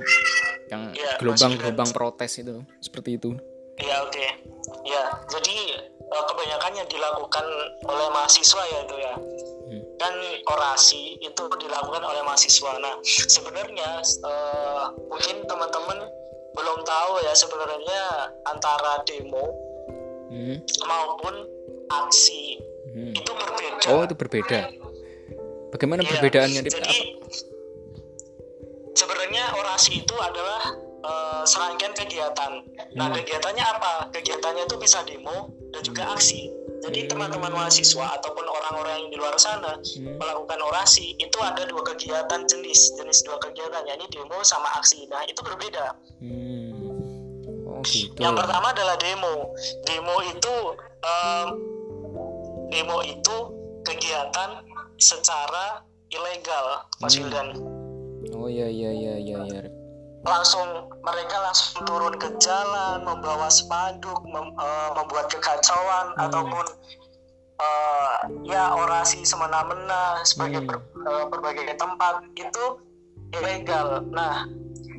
Yang 0.67 0.99
Iya, 0.99 1.11
gelombang-gelombang 1.23 1.91
protes 1.95 2.43
itu 2.43 2.61
seperti 2.83 3.17
itu. 3.17 3.33
Ya 3.79 4.03
oke. 4.03 4.27
Ya, 4.83 5.03
jadi 5.31 5.66
eh, 6.17 6.25
kebanyakan 6.25 6.73
yang 6.73 6.89
dilakukan 6.89 7.45
oleh 7.85 8.09
mahasiswa 8.09 8.63
ya 8.65 8.79
itu 8.89 8.97
ya. 8.97 9.15
Hmm. 9.69 9.83
Kan 10.01 10.15
orasi 10.49 11.21
itu 11.21 11.43
dilakukan 11.61 12.01
oleh 12.01 12.23
mahasiswa. 12.25 12.73
Nah, 12.81 12.97
sebenarnya 13.05 14.01
eh, 14.03 14.85
mungkin 15.13 15.45
teman-teman 15.45 15.99
belum 16.57 16.79
tahu 16.89 17.13
ya 17.21 17.37
sebenarnya 17.37 18.33
antara 18.49 19.05
demo 19.05 19.53
Hmm. 20.27 20.59
maupun 20.83 21.35
aksi 21.87 22.59
Hmm. 22.91 23.13
itu 23.15 23.31
berbeda. 23.31 23.87
Oh 23.93 24.03
itu 24.03 24.17
berbeda. 24.17 24.59
Bagaimana 25.71 26.01
Iya, 26.03 26.11
perbedaannya? 26.17 26.61
Jadi 26.65 26.99
sebenarnya 28.97 29.45
orasi 29.55 30.03
itu 30.03 30.17
adalah 30.17 30.63
eh, 31.07 31.43
serangkaian 31.47 31.95
kegiatan. 31.95 32.53
Nah 32.99 33.07
Hmm. 33.07 33.15
kegiatannya 33.15 33.63
apa? 33.63 34.11
Kegiatannya 34.11 34.67
itu 34.67 34.75
bisa 34.75 35.07
demo 35.07 35.55
dan 35.77 35.83
juga 35.85 36.03
aksi. 36.09 36.49
Jadi 36.81 37.05
Hmm. 37.05 37.09
teman-teman 37.09 37.53
mahasiswa 37.53 38.17
ataupun 38.17 38.45
orang-orang 38.45 39.05
yang 39.05 39.11
di 39.11 39.17
luar 39.17 39.37
sana 39.37 39.77
Hmm. 39.77 40.17
melakukan 40.17 40.61
orasi 40.63 41.13
itu 41.15 41.39
ada 41.39 41.65
dua 41.65 41.85
kegiatan 41.85 42.41
jenis 42.47 42.97
jenis 42.97 43.21
dua 43.23 43.37
kegiatan 43.37 43.85
yakni 43.85 44.09
demo 44.09 44.41
sama 44.41 44.73
aksi. 44.75 45.05
Nah 45.07 45.21
itu 45.25 45.41
berbeda. 45.41 45.93
Hmm. 46.21 46.73
Oh 47.67 47.81
gitu. 47.85 48.17
Yang 48.17 48.35
pertama 48.41 48.73
adalah 48.73 48.97
demo. 48.97 49.53
Demo 49.85 50.17
itu 50.25 50.55
em, 51.05 51.49
demo 52.71 52.99
itu 53.03 53.37
kegiatan 53.85 54.65
secara 54.97 55.85
ilegal, 56.09 56.89
Mas 56.99 57.13
Hmm. 57.13 57.21
Wildan. 57.21 57.49
Oh 58.33 58.49
iya 58.49 58.67
iya 58.67 58.91
iya 58.91 59.15
iya 59.19 59.39
iya. 59.45 59.63
Langsung 60.27 60.91
mereka 61.07 61.39
langsung 61.39 61.87
turun 61.87 62.19
ke 62.19 62.35
jalan, 62.43 63.07
membawa 63.07 63.47
spanduk, 63.47 64.19
mem- 64.27 64.59
eh, 64.59 64.91
membuat 64.99 65.31
kekacauan 65.31 66.13
Hmm. 66.19 66.27
ataupun 66.27 66.67
eh, 67.57 68.17
ya 68.45 68.77
orasi 68.77 69.25
semena-mena 69.25 70.21
sebagai 70.29 70.61
Hmm. 70.61 70.69
ber- 70.69 70.85
eh, 71.09 71.25
berbagai 71.33 71.73
tempat 71.81 72.21
itu 72.37 72.65
ilegal. 73.33 74.05
Nah, 74.13 74.45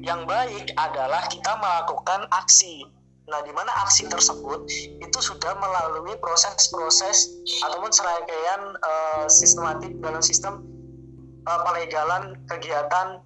yang 0.02 0.26
baik 0.26 0.74
adalah 0.74 1.22
kita 1.30 1.54
melakukan 1.54 2.26
aksi. 2.34 2.82
Nah, 3.28 3.44
di 3.46 3.54
mana 3.54 3.70
aksi 3.86 4.10
tersebut 4.10 4.66
itu 4.98 5.20
sudah 5.22 5.54
melalui 5.60 6.18
proses-proses 6.18 7.30
ataupun 7.62 7.92
serangkaian 7.94 8.74
eh, 8.74 9.26
sistematik 9.30 9.94
dalam 10.02 10.24
sistem 10.26 10.64
eh, 11.46 11.60
pelegalan 11.62 12.42
kegiatan 12.50 13.22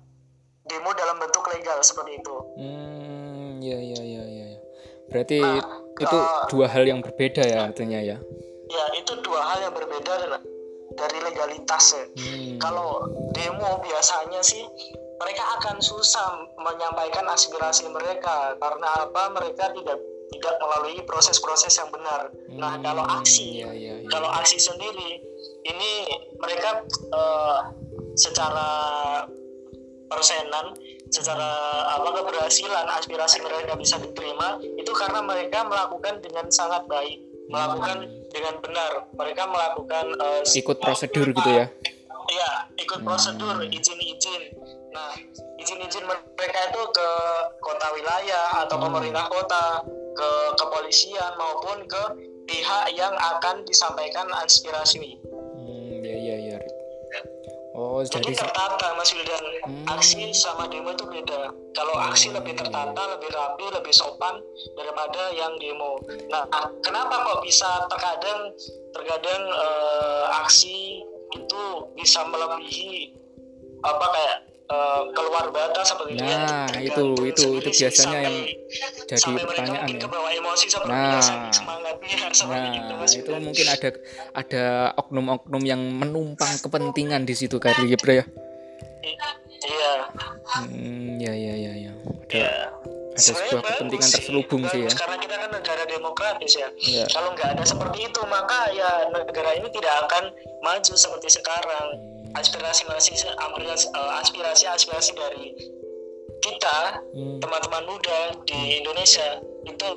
demo 0.71 0.95
dalam 0.95 1.19
bentuk 1.19 1.43
legal 1.51 1.83
seperti 1.83 2.15
itu. 2.15 2.35
Hmm. 2.55 3.59
Iya 3.59 3.77
iya 3.77 3.99
iya 3.99 4.23
iya. 4.23 4.45
iya. 4.47 4.59
Berarti 5.05 5.37
Nah, 5.37 5.59
itu 5.99 6.17
eh, 6.17 6.41
dua 6.47 6.65
hal 6.65 6.83
yang 6.87 7.03
berbeda 7.03 7.43
ya 7.43 7.67
artinya 7.67 7.99
ya. 7.99 8.17
Ya, 8.71 8.85
itu 8.95 9.11
dua 9.19 9.43
hal 9.43 9.59
yang 9.61 9.75
berbeda 9.75 10.07
dari- 10.17 10.47
dari 10.91 11.19
legalitas 11.19 11.85
ya. 11.91 12.05
Hmm. 12.07 12.55
Kalau 12.57 13.03
demo 13.31 13.83
biasanya 13.83 14.39
sih 14.41 14.63
mereka 15.19 15.43
akan 15.59 15.77
susah 15.77 16.25
menyampaikan 16.57 17.27
aspirasi 17.27 17.91
mereka 17.91 18.55
karena 18.57 18.87
apa? 18.97 19.29
Mereka 19.31 19.75
tidak 19.75 19.99
tidak 20.31 20.55
melalui 20.57 20.95
proses-proses 21.03 21.75
yang 21.75 21.91
benar. 21.91 22.31
Nah, 22.55 22.79
Hmm, 22.79 22.83
kalau 22.87 23.03
aksi, 23.19 23.59
Iya 23.59 23.69
iya 23.75 23.93
iya. 23.99 24.07
kalau 24.07 24.31
aksi 24.31 24.55
sendiri 24.57 25.19
ini 25.61 25.91
mereka 26.39 26.81
uh, 27.11 27.67
secara 28.15 28.69
persenan 30.11 30.75
secara 31.07 31.49
apa 31.95 32.09
keberhasilan 32.19 32.87
aspirasi 32.99 33.39
mereka 33.39 33.79
bisa 33.79 33.95
diterima 33.99 34.59
itu 34.61 34.91
karena 34.91 35.23
mereka 35.23 35.63
melakukan 35.63 36.19
dengan 36.19 36.51
sangat 36.51 36.83
baik 36.91 37.23
melakukan 37.51 38.07
dengan 38.31 38.55
benar 38.63 38.91
mereka 39.15 39.43
melakukan 39.47 40.05
uh, 40.19 40.43
ikut 40.43 40.77
prosedur 40.79 41.31
gitu 41.31 41.51
ya 41.51 41.67
Iya, 42.31 42.51
ikut 42.79 43.03
prosedur 43.03 43.59
izin-izin. 43.67 44.55
Nah, 44.95 45.11
izin-izin 45.59 46.07
mereka 46.07 46.59
itu 46.71 46.81
ke 46.95 47.09
kota 47.59 47.87
wilayah 47.91 48.63
atau 48.63 48.79
pemerintah 48.79 49.27
kota, 49.27 49.83
ke 50.15 50.29
kepolisian 50.55 51.35
maupun 51.35 51.83
ke 51.91 52.03
pihak 52.47 52.95
yang 52.95 53.11
akan 53.35 53.67
disampaikan 53.67 54.31
aspirasi. 54.39 55.19
Oh, 57.81 58.05
jadi, 58.05 58.29
jadi 58.29 58.45
tertata 58.45 58.93
Mas 58.93 59.09
Wildan. 59.09 59.41
Hmm. 59.65 59.97
Aksi 59.97 60.29
sama 60.37 60.69
demo 60.69 60.93
itu 60.93 61.01
beda. 61.09 61.49
Kalau 61.73 61.97
aksi 61.97 62.29
lebih 62.29 62.53
tertata, 62.53 63.01
lebih 63.17 63.33
rapi, 63.33 63.65
lebih 63.73 63.89
sopan 63.89 64.37
daripada 64.77 65.33
yang 65.33 65.57
demo. 65.57 65.97
Nah, 66.29 66.45
kenapa 66.85 67.25
kok 67.25 67.41
bisa 67.41 67.89
terkadang 67.89 68.53
terkadang 68.93 69.41
uh, 69.49 70.45
aksi 70.45 71.01
itu 71.33 71.61
bisa 71.97 72.21
melebihi 72.29 73.17
apa 73.81 74.05
kayak 74.13 74.37
uh, 74.71 75.01
keluar 75.11 75.45
batas 75.51 75.91
seperti 75.91 76.15
nah, 76.17 76.71
itu 76.79 77.03
itu 77.27 77.27
itu 77.27 77.45
itu 77.59 77.69
biasanya 77.83 78.19
yang 78.23 78.37
jadi 79.05 79.31
pertanyaan 79.43 79.87
ya. 79.91 80.07
emosi 80.39 80.65
nah, 80.87 81.19
nah 82.51 83.05
itu, 83.05 83.31
mungkin 83.35 83.67
ada 83.67 83.89
ada 84.31 84.65
oknum-oknum 84.95 85.63
yang 85.67 85.81
menumpang 85.83 86.55
kepentingan 86.63 87.27
di 87.27 87.35
situ 87.35 87.59
kali 87.59 87.91
ya 87.91 87.97
bro 87.99 88.13
ya 88.15 88.25
iya. 89.61 89.93
Hmm, 90.51 91.15
ya 91.21 91.31
ya 91.31 91.53
ya 91.53 91.73
ya. 91.87 91.91
Ada 92.27 92.35
ya. 92.35 92.53
ada 93.13 93.19
sebuah 93.21 93.61
kepentingan 93.61 94.09
terselubung 94.09 94.63
sih 94.71 94.87
ya. 94.87 94.91
karena 94.91 95.17
kita 95.19 95.35
kan 95.37 95.49
negara 95.53 95.83
demokratis 95.85 96.53
ya, 96.57 96.67
ya. 96.81 97.05
kalau 97.11 97.35
nggak 97.35 97.59
ada 97.59 97.63
seperti 97.63 98.07
itu 98.09 98.21
maka 98.25 98.71
ya 98.73 99.07
negara 99.11 99.51
ini 99.55 99.69
tidak 99.69 99.93
akan 100.07 100.33
maju 100.63 100.93
seperti 100.95 101.27
sekarang 101.39 101.87
aspirasi 102.35 102.83
eh, 102.87 104.11
aspirasi 104.21 104.65
aspirasi 104.67 105.11
dari 105.15 105.55
kita 106.41 107.05
hmm. 107.13 107.37
teman-teman 107.37 107.85
muda 107.85 108.33
di 108.47 108.81
Indonesia 108.81 109.39
itu 109.67 109.87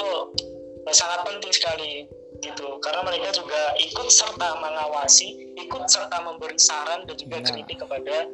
sangat 0.92 1.24
penting 1.24 1.52
sekali 1.54 2.04
gitu. 2.44 2.76
Karena 2.84 3.00
mereka 3.00 3.32
juga 3.32 3.72
ikut 3.80 4.12
serta 4.12 4.60
mengawasi 4.60 5.56
ikut 5.56 5.88
serta 5.88 6.20
memberi 6.20 6.60
saran 6.60 7.08
dan 7.08 7.16
juga 7.16 7.40
nah. 7.40 7.48
kritik 7.48 7.80
kepada 7.80 8.28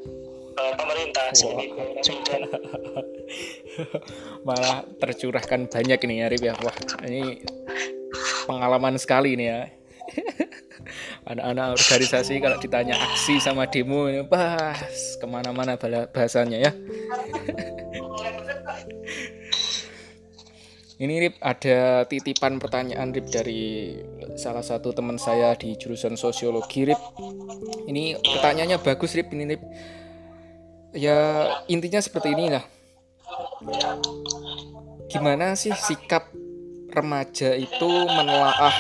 uh, 0.59 0.73
pemerintah 0.75 1.31
seperti 1.31 1.71
malah 4.47 4.83
tercurahkan 4.99 5.71
banyak 5.71 5.99
ini 6.11 6.15
ya 6.19 6.27
Rip 6.27 6.43
ya. 6.43 6.55
Wah 6.59 6.75
ini 7.07 7.47
pengalaman 8.51 8.99
sekali 8.99 9.39
ini 9.39 9.47
ya 9.47 9.71
anak-anak 11.29 11.77
organisasi 11.77 12.41
kalau 12.41 12.57
ditanya 12.57 12.97
aksi 12.97 13.37
sama 13.41 13.69
demo 13.69 14.09
ini 14.09 14.25
bahas 14.25 15.17
ke 15.21 15.27
mana-mana 15.29 15.77
bahasanya 16.11 16.59
ya. 16.59 16.73
Ini 21.01 21.17
Rip 21.17 21.41
ada 21.41 22.05
titipan 22.05 22.61
pertanyaan 22.61 23.09
Rip 23.17 23.33
dari 23.33 23.97
salah 24.37 24.61
satu 24.61 24.93
teman 24.93 25.17
saya 25.17 25.57
di 25.57 25.73
jurusan 25.73 26.13
sosiologi 26.13 26.85
Rip. 26.85 27.01
Ini 27.89 28.21
pertanyaannya 28.21 28.77
bagus 28.85 29.17
Rip 29.17 29.33
ini 29.33 29.57
Rip. 29.57 29.63
Ya 30.93 31.49
intinya 31.73 32.05
seperti 32.05 32.37
inilah. 32.37 32.69
Gimana 35.09 35.57
sih 35.57 35.73
sikap 35.73 36.29
remaja 36.93 37.55
itu 37.57 37.91
menelaah 38.07 38.77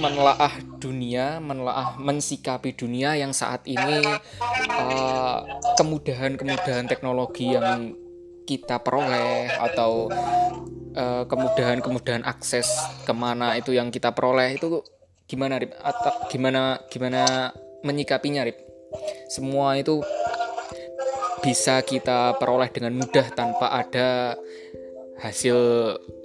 menelaah 0.00 0.54
dunia, 0.80 1.38
menelaah 1.38 2.00
mensikapi 2.00 2.72
dunia 2.72 3.14
yang 3.20 3.36
saat 3.36 3.68
ini 3.68 4.00
uh, 4.72 5.38
kemudahan-kemudahan 5.76 6.88
teknologi 6.88 7.52
yang 7.52 7.92
kita 8.48 8.80
peroleh 8.80 9.52
atau 9.60 10.08
uh, 10.96 11.24
kemudahan-kemudahan 11.28 12.24
akses 12.24 12.66
ke 13.04 13.12
mana 13.12 13.54
itu 13.60 13.76
yang 13.76 13.92
kita 13.92 14.16
peroleh 14.16 14.56
itu 14.56 14.80
gimana 15.28 15.60
Rip? 15.60 15.76
Atau 15.78 16.32
gimana 16.32 16.80
gimana 16.88 17.52
menyikapinya 17.84 18.42
Rip? 18.48 18.58
Semua 19.30 19.78
itu 19.78 20.02
bisa 21.40 21.80
kita 21.80 22.36
peroleh 22.36 22.68
dengan 22.68 22.96
mudah 22.96 23.32
tanpa 23.32 23.72
ada 23.72 24.36
hasil 25.20 25.56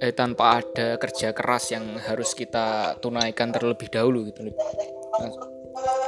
eh 0.00 0.12
tanpa 0.16 0.64
ada 0.64 0.96
kerja 0.96 1.36
keras 1.36 1.72
yang 1.72 2.00
harus 2.00 2.32
kita 2.32 2.96
tunaikan 3.04 3.52
terlebih 3.52 3.92
dahulu 3.92 4.24
gitu 4.32 4.48
Lip. 4.48 4.56
Nah, 5.20 5.32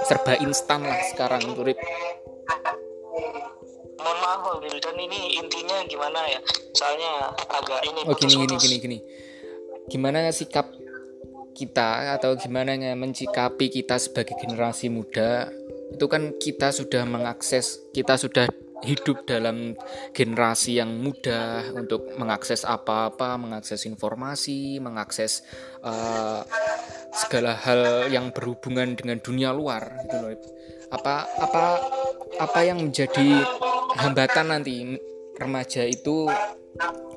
serba 0.08 0.40
instan 0.40 0.88
lah 0.88 0.96
sekarang 1.12 1.44
itu 1.44 1.62
Lip. 1.62 1.78
Mohon 3.98 4.18
maaf 4.24 4.40
dan 4.64 4.96
ini 4.96 5.36
intinya 5.36 5.84
gimana 5.84 6.20
ya? 6.32 6.40
Soalnya 6.72 7.12
agak 7.52 7.80
ini 7.84 8.00
Oh 8.08 8.16
gini 8.16 8.34
gini 8.46 8.54
gini 8.56 8.76
gini. 8.80 8.98
Gimana 9.88 10.32
sikap 10.32 10.72
kita 11.52 12.16
atau 12.16 12.38
gimana 12.38 12.78
mencikapi 12.94 13.68
kita 13.68 13.98
sebagai 13.98 14.38
generasi 14.38 14.88
muda 14.88 15.50
itu 15.90 16.06
kan 16.06 16.36
kita 16.38 16.70
sudah 16.70 17.02
mengakses 17.08 17.82
kita 17.90 18.14
sudah 18.14 18.46
hidup 18.82 19.26
dalam 19.26 19.74
generasi 20.14 20.78
yang 20.78 21.02
mudah 21.02 21.74
untuk 21.74 22.14
mengakses 22.14 22.62
apa-apa, 22.62 23.34
mengakses 23.34 23.82
informasi, 23.90 24.78
mengakses 24.78 25.42
uh, 25.82 26.46
segala 27.10 27.58
hal 27.58 28.06
yang 28.12 28.30
berhubungan 28.30 28.94
dengan 28.94 29.18
dunia 29.18 29.50
luar 29.50 29.98
gitu 30.06 30.16
loh. 30.22 30.32
Apa 30.94 31.26
apa 31.42 31.64
apa 32.38 32.60
yang 32.62 32.78
menjadi 32.80 33.42
hambatan 33.98 34.54
nanti 34.54 34.96
remaja 35.36 35.82
itu 35.84 36.30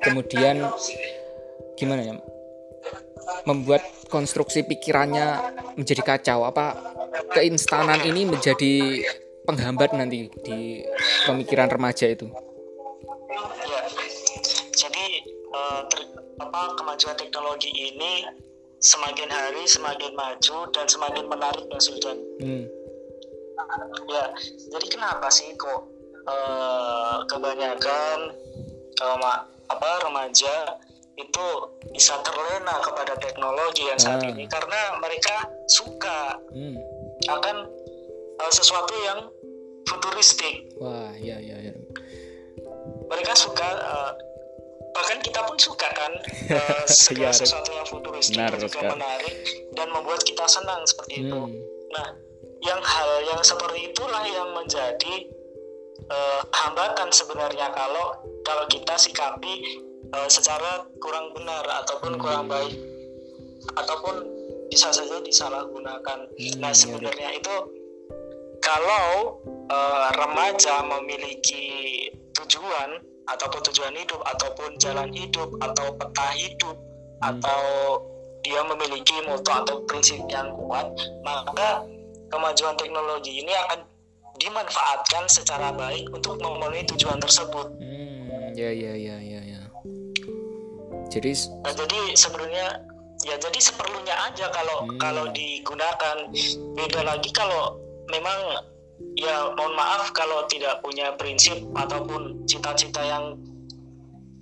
kemudian 0.02 0.66
gimana 1.78 2.02
ya? 2.02 2.16
membuat 3.46 3.82
konstruksi 4.06 4.62
pikirannya 4.66 5.40
menjadi 5.74 6.02
kacau 6.04 6.46
apa 6.46 6.78
keinstanan 7.32 8.02
ini 8.06 8.28
menjadi 8.28 9.02
penghambat 9.42 9.90
nanti 9.96 10.30
di 10.46 10.84
pemikiran 11.26 11.68
remaja 11.70 12.06
itu? 12.10 12.26
Ya, 13.62 13.80
jadi 14.76 15.06
uh, 15.54 15.80
ter, 15.88 16.00
apa 16.42 16.60
kemajuan 16.76 17.16
teknologi 17.16 17.70
ini 17.72 18.26
semakin 18.82 19.30
hari 19.30 19.62
semakin 19.64 20.12
maju 20.18 20.58
dan 20.74 20.86
semakin 20.90 21.24
menarik 21.30 21.64
Mas 21.70 21.86
Sultan. 21.86 22.18
Hmm. 22.42 22.66
Ya, 24.10 24.24
jadi 24.74 24.86
kenapa 24.90 25.30
sih 25.32 25.54
kok 25.54 25.86
uh, 26.26 27.24
kebanyakan 27.30 28.34
uh, 29.00 29.38
apa 29.70 29.90
remaja 30.04 30.76
itu 31.16 31.46
bisa 31.92 32.18
terlena 32.24 32.80
kepada 32.80 33.14
teknologi 33.20 33.84
yang 33.84 34.00
saat 34.00 34.24
ah. 34.24 34.28
ini 34.28 34.48
karena 34.48 34.96
mereka 34.98 35.44
suka 35.68 36.40
hmm. 36.52 36.76
akan 37.28 37.56
uh, 38.40 38.52
sesuatu 38.52 38.92
yang 39.04 39.28
futuristik. 39.86 40.70
Wah, 40.78 41.14
ya 41.18 41.38
ya 41.38 41.56
ya. 41.58 41.74
Mereka 43.08 43.32
suka 43.36 43.68
uh, 43.82 44.12
bahkan 44.92 45.18
kita 45.24 45.40
pun 45.48 45.56
suka 45.56 45.88
kan 45.92 46.12
uh, 46.52 46.84
segala 47.06 47.32
ya, 47.32 47.38
sesuatu 47.44 47.70
yang 47.72 47.86
futuristik 47.88 48.38
Benar, 48.38 48.56
juga 48.60 48.68
sekali. 48.68 48.90
menarik 48.92 49.36
dan 49.72 49.88
membuat 49.90 50.20
kita 50.24 50.44
senang 50.48 50.84
seperti 50.84 51.14
hmm. 51.20 51.24
itu. 51.26 51.40
Nah, 51.92 52.08
yang 52.62 52.80
hal 52.80 53.10
yang 53.26 53.40
seperti 53.42 53.90
itulah 53.90 54.24
yang 54.28 54.54
menjadi 54.54 55.14
uh, 56.08 56.40
hambatan 56.52 57.08
sebenarnya 57.10 57.72
kalau 57.74 58.20
kalau 58.46 58.64
kita 58.70 58.94
sikapi 58.94 59.82
uh, 60.14 60.28
secara 60.28 60.86
kurang 61.00 61.34
benar 61.34 61.64
ataupun 61.84 62.16
hmm. 62.16 62.20
kurang 62.22 62.46
baik 62.46 62.76
ataupun 63.78 64.14
bisa 64.72 64.88
saja 64.88 65.20
disalahgunakan. 65.20 66.18
Hmm, 66.32 66.56
nah, 66.60 66.72
iya, 66.72 66.76
sebenarnya 66.76 67.28
ya, 67.28 67.38
itu 67.38 67.54
kalau 68.62 69.36
uh, 69.68 70.08
remaja 70.14 70.86
memiliki 70.86 72.08
tujuan 72.38 73.02
ataupun 73.26 73.60
tujuan 73.70 73.94
hidup 73.98 74.22
ataupun 74.24 74.78
jalan 74.78 75.10
hidup 75.10 75.50
atau 75.60 75.94
peta 75.98 76.28
hidup 76.34 76.76
hmm. 76.78 77.28
atau 77.34 77.62
dia 78.42 78.58
memiliki 78.66 79.14
moto 79.26 79.50
atau 79.50 79.82
prinsip 79.86 80.18
yang 80.26 80.50
kuat 80.58 80.90
maka 81.22 81.86
kemajuan 82.32 82.74
teknologi 82.74 83.44
ini 83.44 83.52
akan 83.68 83.86
dimanfaatkan 84.40 85.28
secara 85.28 85.70
baik 85.76 86.08
untuk 86.08 86.40
memenuhi 86.40 86.88
tujuan 86.96 87.20
tersebut. 87.20 87.68
Hmm, 87.76 88.56
ya 88.56 88.72
ya 88.72 88.96
ya 88.96 89.16
ya 89.20 89.40
ya. 89.44 89.60
Jadi 91.12 91.30
nah, 91.60 91.74
jadi 91.76 92.00
sebenarnya 92.16 92.66
ya 93.22 93.36
jadi 93.36 93.58
seperlunya 93.60 94.16
aja 94.32 94.48
kalau 94.50 94.88
hmm. 94.88 94.96
kalau 94.96 95.28
digunakan 95.30 96.16
beda 96.74 97.00
lagi 97.04 97.30
kalau 97.36 97.81
memang 98.10 98.38
ya 99.18 99.52
mohon 99.58 99.74
maaf 99.74 100.10
kalau 100.14 100.46
tidak 100.46 100.78
punya 100.80 101.14
prinsip 101.18 101.58
ataupun 101.74 102.46
cita-cita 102.46 103.02
yang 103.02 103.36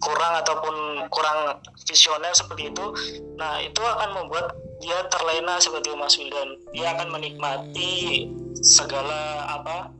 kurang 0.00 0.40
ataupun 0.40 1.06
kurang 1.12 1.60
visioner 1.84 2.32
seperti 2.32 2.72
itu 2.72 2.86
nah 3.36 3.60
itu 3.60 3.80
akan 3.84 4.16
membuat 4.16 4.52
dia 4.80 5.04
terlena 5.12 5.60
seperti 5.60 5.92
Mas 5.92 6.16
Wildan 6.16 6.56
dia 6.72 6.96
akan 6.96 7.12
menikmati 7.12 8.24
segala 8.64 9.44
apa 9.60 9.92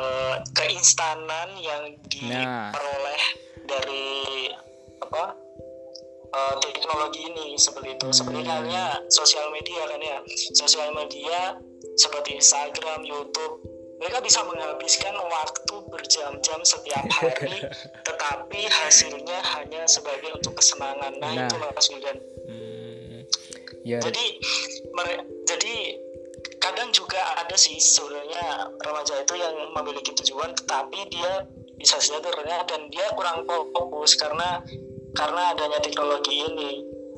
uh, 0.00 0.36
keinstanan 0.56 1.52
yang 1.60 1.82
Nah. 2.22 2.70
diperoleh 2.70 3.22
dari 3.66 4.06
apa 5.02 5.34
uh, 6.32 6.54
teknologi 6.58 7.22
ini 7.24 7.54
seperti 7.54 7.94
itu. 7.94 8.08
Seperti 8.10 8.40
Hmm. 8.40 8.50
halnya 8.50 8.84
sosial 9.08 9.48
media 9.48 9.82
kan 9.86 10.00
ya. 10.00 10.18
Sosial 10.52 10.90
media 10.92 11.56
seperti 11.94 12.36
Instagram, 12.36 13.04
YouTube 13.04 13.60
mereka 13.96 14.18
bisa 14.18 14.42
menghabiskan 14.42 15.14
waktu 15.14 15.74
berjam-jam 15.86 16.60
setiap 16.66 17.06
hari 17.22 17.62
tetapi 18.02 18.60
hasilnya 18.66 19.38
hanya 19.54 19.86
sebagai 19.86 20.34
untuk 20.34 20.58
kesenangan. 20.58 21.14
Nah, 21.22 21.30
Nah. 21.30 21.46
itu 21.46 21.54
Mas 21.54 21.86
Wildan 21.86 22.18
Hmm, 22.42 23.22
ya. 23.86 24.02
Jadi 24.02 24.24
mere- 24.90 25.22
jadi 25.46 25.76
kadang 26.58 26.90
juga 26.90 27.18
ada 27.38 27.54
sih 27.54 27.78
sebenarnya 27.78 28.42
remaja 28.76 29.22
itu 29.22 29.34
yang 29.34 29.54
memiliki 29.70 30.10
tujuan 30.16 30.50
tetapi 30.52 31.06
dia 31.06 31.46
bisa 31.74 31.98
saja 31.98 32.18
terlena 32.18 32.62
dan 32.66 32.90
dia 32.90 33.06
kurang 33.14 33.46
fokus 33.46 34.14
karena 34.14 34.62
karena 35.16 35.54
adanya 35.56 35.78
teknologi 35.80 36.34
ini. 36.48 36.72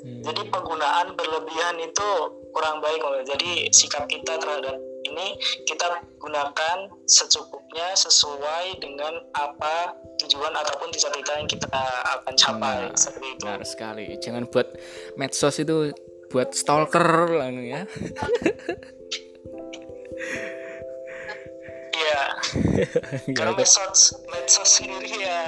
Hmm. 0.05 0.21
jadi 0.21 0.53
penggunaan 0.53 1.17
berlebihan 1.17 1.81
itu 1.81 2.11
kurang 2.53 2.85
baik 2.85 3.01
jadi 3.25 3.73
sikap 3.73 4.05
kita 4.05 4.37
terhadap 4.37 4.77
ini 5.09 5.37
kita 5.69 6.05
gunakan 6.21 6.93
secukupnya 7.09 7.93
sesuai 7.97 8.81
dengan 8.81 9.17
apa 9.37 9.97
tujuan 10.25 10.53
ataupun 10.57 10.89
cita-cita 10.93 11.33
yang 11.37 11.49
kita 11.49 11.69
akan 12.21 12.35
capai. 12.37 12.89
Nah, 12.89 12.97
seperti 12.97 13.29
itu. 13.37 13.45
Benar 13.45 13.65
sekali. 13.67 14.07
Jangan 14.19 14.45
buat 14.49 14.69
medsos 15.21 15.57
itu 15.61 15.93
buat 16.33 16.57
stalker 16.57 17.09
lah 17.37 17.49
ya. 17.53 17.85
Iya, 21.95 22.23
Ya, 22.75 22.87
karena 23.35 23.55
medsos 23.55 24.19
medsos 24.31 24.83
sendiri 24.83 25.11
ya 25.23 25.43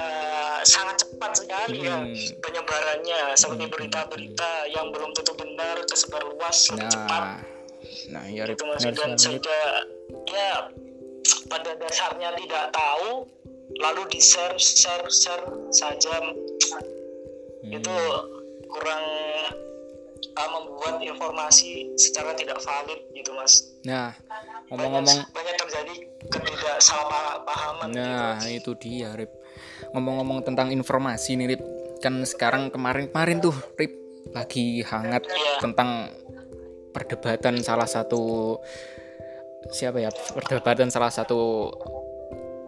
sangat 0.63 0.96
cepat 1.17 1.33
sekali 1.33 1.81
ya 1.81 1.97
Hmm. 1.97 2.13
penyebarannya 2.45 3.33
seperti 3.33 3.65
berita-berita 3.65 4.51
yang 4.69 4.93
belum 4.93 5.09
tentu 5.17 5.33
benar 5.33 5.81
tersebar 5.89 6.21
luas 6.21 6.57
lebih 6.69 6.87
cepat 6.93 7.23
nah 7.25 7.41
nah 8.13 8.23
ya 8.29 8.45
itu 8.45 8.61
benar 8.61 8.93
dan 8.93 9.11
sehingga 9.17 9.59
ya 10.29 10.69
pada 11.49 11.73
dasarnya 11.75 12.37
tidak 12.37 12.69
tahu 12.69 13.25
lalu 13.81 14.01
di 14.13 14.19
share 14.21 14.55
share 14.55 15.09
share 15.09 15.43
saja 15.73 16.21
Hmm. 17.57 17.73
itu 17.73 17.95
kurang 18.69 19.03
uh, 20.37 20.49
membuat 20.55 21.01
informasi 21.01 21.91
secara 21.97 22.31
tidak 22.31 22.61
valid 22.61 23.01
gitu 23.11 23.33
mas 23.33 23.73
nah 23.81 24.13
banyak, 24.23 24.71
ngomong-ngomong 24.71 25.19
banyak 25.33 25.55
terjadi 25.57 25.93
ketidaksalahpahaman 26.31 27.89
Nah, 27.91 28.37
gitu. 28.39 28.55
itu 28.61 28.71
dia, 28.77 29.09
Rip. 29.17 29.31
Ngomong-ngomong 29.93 30.45
tentang 30.45 30.69
informasi 30.73 31.39
nih, 31.39 31.55
Rip. 31.55 31.61
Kan 32.03 32.21
sekarang 32.23 32.69
kemarin-kemarin 32.69 33.41
tuh, 33.41 33.55
Rip, 33.77 33.93
lagi 34.35 34.83
hangat 34.83 35.23
Iya. 35.27 35.63
tentang 35.63 36.11
perdebatan 36.91 37.61
salah 37.63 37.87
satu 37.87 38.57
siapa 39.71 40.01
ya? 40.01 40.11
Perdebatan 40.11 40.89
salah 40.91 41.11
satu 41.13 41.71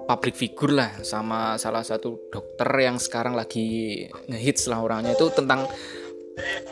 public 0.09 0.33
figure 0.33 0.73
lah 0.73 0.91
sama 1.05 1.53
salah 1.61 1.85
satu 1.85 2.33
dokter 2.33 2.65
yang 2.81 2.97
sekarang 2.97 3.37
lagi 3.37 4.09
ngehits 4.25 4.65
lah 4.65 4.81
orangnya 4.81 5.13
itu 5.13 5.29
tentang 5.29 5.69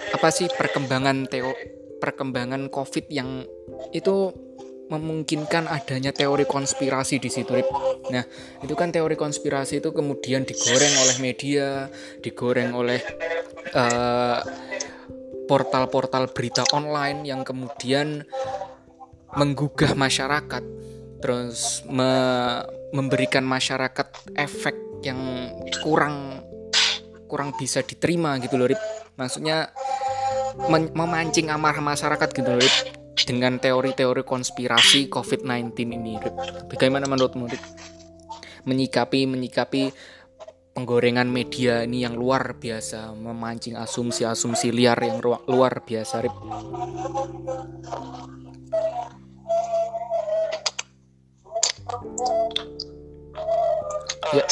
apa 0.10 0.30
sih 0.34 0.50
perkembangan 0.50 1.30
teo 1.30 1.54
perkembangan 2.02 2.74
COVID 2.74 3.06
yang 3.14 3.46
itu 3.94 4.34
memungkinkan 4.88 5.68
adanya 5.68 6.16
teori 6.16 6.48
konspirasi 6.48 7.20
di 7.20 7.28
situ, 7.28 7.52
Rip. 7.60 7.68
Nah, 8.12 8.24
itu 8.64 8.74
kan 8.74 8.92
teori 8.92 9.20
konspirasi 9.20 9.84
itu 9.84 9.92
kemudian 9.92 10.48
digoreng 10.48 10.94
oleh 11.04 11.18
media, 11.20 11.92
digoreng 12.24 12.72
oleh 12.72 13.00
eh, 13.76 14.40
portal-portal 15.48 16.32
berita 16.32 16.64
online 16.72 17.28
yang 17.28 17.44
kemudian 17.44 18.24
menggugah 19.36 19.92
masyarakat, 19.96 20.64
terus 21.20 21.84
me- 21.92 22.64
memberikan 22.96 23.44
masyarakat 23.44 24.08
efek 24.40 24.76
yang 25.04 25.52
kurang 25.84 26.42
kurang 27.28 27.52
bisa 27.60 27.84
diterima 27.84 28.40
gitu 28.40 28.56
loh, 28.56 28.72
Rip. 28.72 28.80
Maksudnya 29.20 29.68
memancing 30.96 31.52
amarah 31.52 31.84
masyarakat 31.84 32.30
gitu 32.32 32.56
loh, 32.56 32.64
Rip 32.64 33.07
dengan 33.26 33.58
teori-teori 33.58 34.22
konspirasi 34.22 35.10
COVID-19 35.10 35.74
ini. 35.96 36.20
Rip. 36.22 36.36
Bagaimana 36.70 37.10
menurutmu, 37.10 37.50
Rip? 37.50 37.64
Menyikapi 38.68 39.26
menyikapi 39.26 39.90
penggorengan 40.78 41.26
media 41.26 41.82
ini 41.82 42.06
yang 42.06 42.14
luar 42.14 42.54
biasa, 42.60 43.16
memancing 43.18 43.74
asumsi-asumsi 43.74 44.70
liar 44.70 45.00
yang 45.02 45.18
luar 45.24 45.82
biasa, 45.82 46.22
Rip. 46.22 46.36
Ya. 54.36 54.46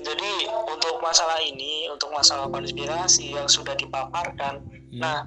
Jadi 0.00 0.32
untuk 0.50 0.98
masalah 1.00 1.38
ini, 1.40 1.86
untuk 1.88 2.10
masalah 2.10 2.50
konspirasi 2.50 3.32
yang 3.38 3.46
sudah 3.46 3.72
dipaparkan, 3.78 4.60
Hmm. 4.90 5.00
nah 5.00 5.18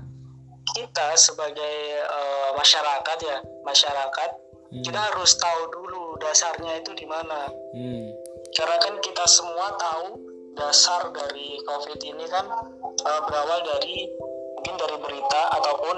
kita 0.73 1.13
sebagai 1.15 1.77
eh, 2.01 2.49
masyarakat 2.57 3.17
ya, 3.21 3.37
masyarakat 3.63 4.43
Hmm. 4.73 4.81
kita 4.81 4.97
harus 4.97 5.37
tahu 5.37 5.69
dulu 5.69 6.17
dasarnya 6.17 6.81
itu 6.81 6.97
di 6.97 7.05
mana. 7.05 7.45
Hmm. 7.77 8.09
Karena 8.57 8.77
kan 8.81 8.97
kita 9.05 9.21
semua 9.29 9.69
tahu 9.77 10.17
dasar 10.57 11.13
dari 11.13 11.61
COVID 11.61 12.01
ini 12.01 12.25
kan 12.25 12.49
eh, 12.89 13.21
berawal 13.29 13.61
dari 13.61 14.09
mungkin 14.57 14.75
dari 14.81 14.97
berita 14.97 15.41
ataupun 15.61 15.97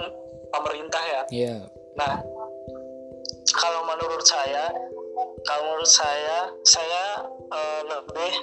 pemerintah 0.52 1.04
ya. 1.08 1.22
Ya. 1.32 1.58
Nah, 1.96 2.20
kalau 3.56 3.88
menurut 3.88 4.28
saya, 4.28 4.76
kalau 5.48 5.64
menurut 5.72 5.88
saya, 5.88 6.52
saya 6.68 7.24
eh, 7.32 7.82
lebih 7.88 8.34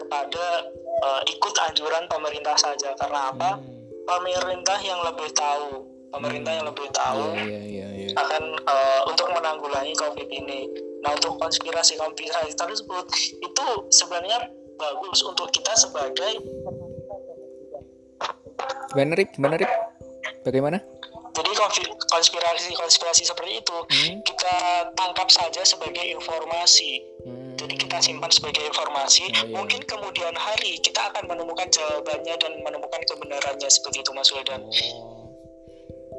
kepada 0.00 0.64
eh, 0.80 1.22
ikut 1.28 1.54
anjuran 1.68 2.08
pemerintah 2.08 2.56
saja. 2.56 2.96
Karena 2.96 3.36
apa? 3.36 3.60
Hmm. 3.60 3.77
Pemerintah 4.08 4.80
yang 4.80 5.04
lebih 5.04 5.28
tahu, 5.30 5.84
pemerintah 6.08 6.48
yang 6.50 6.64
lebih 6.64 6.88
tahu 6.90 7.36
Iya, 7.36 7.60
iya, 7.60 7.88
iya. 7.92 8.08
akan 8.16 8.42
eh, 8.56 9.00
untuk 9.04 9.28
menanggulangi 9.28 9.92
COVID 9.94 10.28
ini. 10.32 10.64
Nah, 10.98 11.12
untuk 11.12 11.36
konspirasi-konspirasi 11.36 12.56
tersebut 12.56 13.04
itu 13.38 13.66
sebenarnya 13.92 14.48
bagus 14.74 15.20
untuk 15.22 15.52
kita 15.52 15.76
sebagai 15.76 16.40
Gimana, 18.88 19.12
Rip? 19.14 19.28
Gimana, 19.30 19.54
Rip? 19.54 19.70
Bagaimana? 20.42 20.80
jadi 21.30 21.54
konfi- 21.54 21.94
konspirasi-konspirasi 22.10 23.22
seperti 23.22 23.62
itu 23.62 23.76
Hmm. 23.86 24.18
kita 24.26 24.54
tangkap 24.90 25.30
saja 25.30 25.62
sebagai 25.62 26.02
informasi. 26.02 26.98
Hmm. 27.22 27.37
Jadi 27.58 27.74
kita 27.74 27.98
simpan 27.98 28.30
sebagai 28.30 28.62
informasi. 28.62 29.26
Oh, 29.26 29.34
iya. 29.34 29.42
Mungkin 29.50 29.82
kemudian 29.82 30.32
hari 30.32 30.78
kita 30.78 31.10
akan 31.10 31.26
menemukan 31.26 31.66
jawabannya 31.66 32.34
dan 32.38 32.52
menemukan 32.62 33.02
kebenarannya 33.02 33.66
seperti 33.66 34.00
itu 34.00 34.10
Mas 34.14 34.30
Wildan. 34.30 34.62
Oh. 34.62 35.26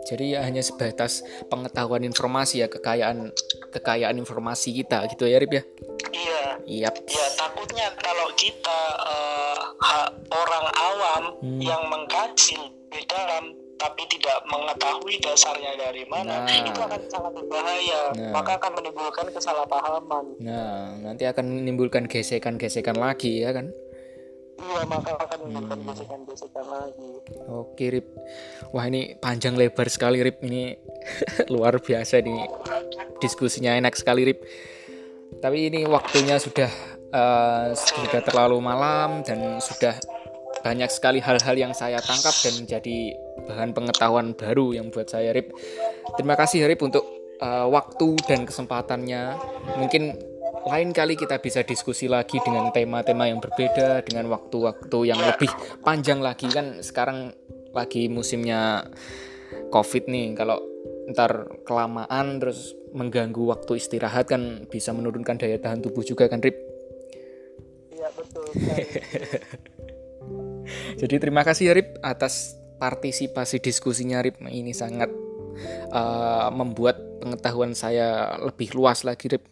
Jadi 0.03 0.33
ya 0.33 0.41
hanya 0.41 0.59
sebatas 0.59 1.21
pengetahuan 1.47 2.01
informasi 2.01 2.59
ya 2.59 2.67
kekayaan 2.67 3.29
kekayaan 3.69 4.15
informasi 4.15 4.71
kita 4.73 5.05
gitu 5.07 5.27
ya 5.27 5.37
Rip 5.37 5.53
ya. 5.53 5.63
Iya. 6.11 6.43
Iya. 6.65 6.89
Ya 6.91 7.27
takutnya 7.35 7.87
kalau 7.95 8.31
kita 8.33 8.79
ha- 9.79 10.11
orang 10.29 10.65
awam 10.75 11.23
Hmm. 11.39 11.61
yang 11.61 11.83
mengkaji 11.87 12.59
di 12.89 13.01
dalam 13.05 13.53
tapi 13.79 14.03
tidak 14.05 14.43
mengetahui 14.45 15.15
dasarnya 15.17 15.71
dari 15.73 16.03
mana, 16.05 16.43
Nah. 16.43 16.51
itu 16.51 16.75
akan 16.75 16.99
sangat 17.07 17.31
berbahaya. 17.31 18.01
Nah. 18.11 18.31
Maka 18.35 18.59
akan 18.59 18.71
menimbulkan 18.75 19.31
kesalahpahaman. 19.31 20.25
Nah, 20.43 20.99
nanti 20.99 21.23
akan 21.23 21.63
menimbulkan 21.63 22.03
gesekan-gesekan 22.05 22.93
lagi 22.93 23.39
ya 23.39 23.55
kan. 23.55 23.71
Iya, 24.59 24.83
maka 24.83 25.15
akan 25.15 25.37
Hmm. 25.39 25.45
menimbulkan 25.47 25.79
gesekan-gesekan 25.87 26.65
lagi. 26.67 27.09
Oke 27.47 27.85
Rip. 27.89 28.07
Wah 28.69 28.83
ini 28.85 29.15
panjang 29.15 29.55
lebar 29.55 29.87
sekali 29.87 30.19
Rip 30.19 30.43
ini 30.43 30.75
luar 31.53 31.79
biasa 31.79 32.19
nih 32.19 32.43
diskusinya 33.17 33.71
enak 33.73 33.95
sekali 33.95 34.27
Rip. 34.27 34.43
Tapi 35.39 35.71
ini 35.71 35.87
waktunya 35.87 36.35
sudah 36.35 36.67
eh, 37.09 37.67
sudah 37.73 38.21
terlalu 38.21 38.59
malam 38.59 39.23
dan 39.23 39.57
sudah 39.57 39.95
banyak 40.61 40.91
sekali 40.91 41.19
hal-hal 41.23 41.55
yang 41.55 41.73
saya 41.75 42.03
tangkap 42.03 42.35
dan 42.43 42.53
menjadi 42.59 42.97
bahan 43.47 43.71
pengetahuan 43.71 44.35
baru 44.35 44.75
yang 44.75 44.91
buat 44.91 45.07
saya 45.07 45.31
Rip. 45.31 45.55
Terima 46.19 46.35
kasih 46.35 46.67
Rip 46.67 46.83
untuk 46.83 47.05
uh, 47.39 47.67
waktu 47.71 48.19
dan 48.27 48.43
kesempatannya. 48.43 49.39
Mungkin 49.79 50.03
lain 50.67 50.91
kali 50.91 51.15
kita 51.15 51.39
bisa 51.39 51.63
diskusi 51.63 52.11
lagi 52.11 52.37
dengan 52.43 52.69
tema-tema 52.75 53.31
yang 53.31 53.39
berbeda 53.39 54.03
dengan 54.03 54.27
waktu-waktu 54.27 54.99
yang 55.07 55.19
lebih 55.19 55.49
panjang 55.87 56.19
lagi 56.19 56.51
kan 56.51 56.83
sekarang 56.83 57.31
lagi 57.71 58.11
musimnya 58.11 58.83
covid 59.71 60.11
nih 60.11 60.35
kalau 60.35 60.59
ntar 61.15 61.63
kelamaan 61.63 62.43
terus 62.43 62.75
mengganggu 62.91 63.49
waktu 63.49 63.79
istirahat 63.79 64.29
kan 64.29 64.67
bisa 64.67 64.91
menurunkan 64.91 65.39
daya 65.39 65.57
tahan 65.57 65.79
tubuh 65.79 66.03
juga 66.03 66.27
kan 66.27 66.43
Rip 66.43 66.57
iya 67.95 68.09
betul 68.13 68.45
jadi 70.99 71.15
terima 71.17 71.47
kasih 71.47 71.71
ya 71.71 71.73
Rip 71.79 71.95
atas 72.03 72.59
partisipasi 72.77 73.63
diskusinya 73.63 74.19
Rip 74.19 74.43
ini 74.43 74.75
sangat 74.75 75.07
uh, 75.95 76.51
membuat 76.51 76.99
pengetahuan 77.23 77.71
saya 77.71 78.35
lebih 78.43 78.75
luas 78.75 79.07
lagi 79.07 79.31
Rip 79.31 79.47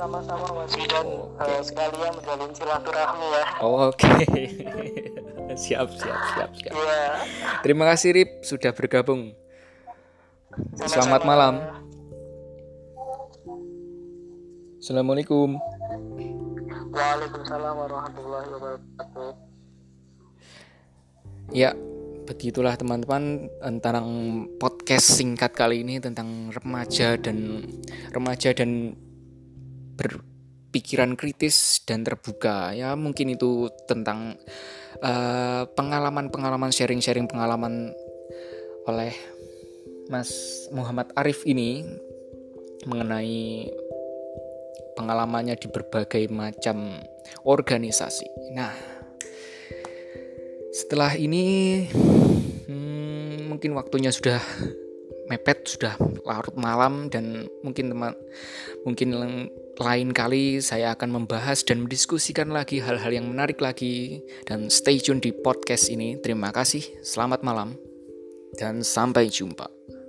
sama-sama 0.00 0.64
Mas 0.64 0.72
dan 0.88 1.06
uh, 1.36 1.60
sekalian 1.60 2.16
menjalin 2.16 2.52
silaturahmi 2.56 3.26
ya. 3.36 3.44
Oke, 3.60 4.08
okay. 4.08 4.48
siap 5.68 5.92
siap 5.92 6.20
siap 6.32 6.50
siap. 6.56 6.72
Yeah. 6.72 7.20
Terima 7.60 7.84
kasih 7.84 8.16
Rip 8.16 8.30
sudah 8.40 8.72
bergabung. 8.72 9.36
Sama-sama. 10.80 10.88
Selamat 10.88 11.22
malam. 11.28 11.54
Assalamualaikum. 14.80 15.60
Waalaikumsalam 16.90 17.74
warahmatullahi 17.76 18.48
wabarakatuh. 18.56 19.49
Ya, 21.50 21.74
begitulah 22.30 22.78
teman-teman 22.78 23.50
tentang 23.58 24.06
podcast 24.62 25.18
singkat 25.18 25.50
kali 25.50 25.82
ini 25.82 25.98
tentang 25.98 26.54
remaja 26.54 27.18
dan 27.18 27.66
remaja 28.14 28.54
dan 28.54 28.94
berpikiran 29.98 31.18
kritis 31.18 31.82
dan 31.82 32.06
terbuka 32.06 32.70
ya 32.70 32.94
mungkin 32.94 33.34
itu 33.34 33.66
tentang 33.90 34.38
eh, 35.02 35.62
pengalaman-pengalaman 35.74 36.70
sharing-sharing 36.70 37.26
pengalaman 37.26 37.90
oleh 38.86 39.10
Mas 40.06 40.30
Muhammad 40.70 41.10
Arif 41.18 41.42
ini 41.50 41.82
mengenai 42.86 43.66
pengalamannya 44.94 45.58
di 45.58 45.66
berbagai 45.66 46.30
macam 46.30 46.98
organisasi. 47.42 48.54
Nah, 48.54 48.99
setelah 50.70 51.18
ini 51.18 51.86
hmm, 52.70 53.50
mungkin 53.50 53.74
waktunya 53.74 54.14
sudah 54.14 54.38
mepet, 55.30 55.66
sudah 55.70 55.94
larut 56.26 56.54
malam 56.58 57.06
dan 57.06 57.46
mungkin 57.62 57.94
teman 57.94 58.18
mungkin 58.82 59.14
lain 59.78 60.10
kali 60.10 60.58
saya 60.58 60.92
akan 60.98 61.22
membahas 61.22 61.62
dan 61.62 61.86
mendiskusikan 61.86 62.50
lagi 62.50 62.82
hal-hal 62.82 63.14
yang 63.14 63.30
menarik 63.30 63.62
lagi 63.62 64.20
dan 64.44 64.66
stay 64.66 64.98
tune 64.98 65.22
di 65.22 65.30
podcast 65.30 65.86
ini. 65.88 66.18
Terima 66.18 66.50
kasih, 66.50 66.82
selamat 67.06 67.46
malam, 67.46 67.78
dan 68.58 68.82
sampai 68.82 69.30
jumpa. 69.30 69.99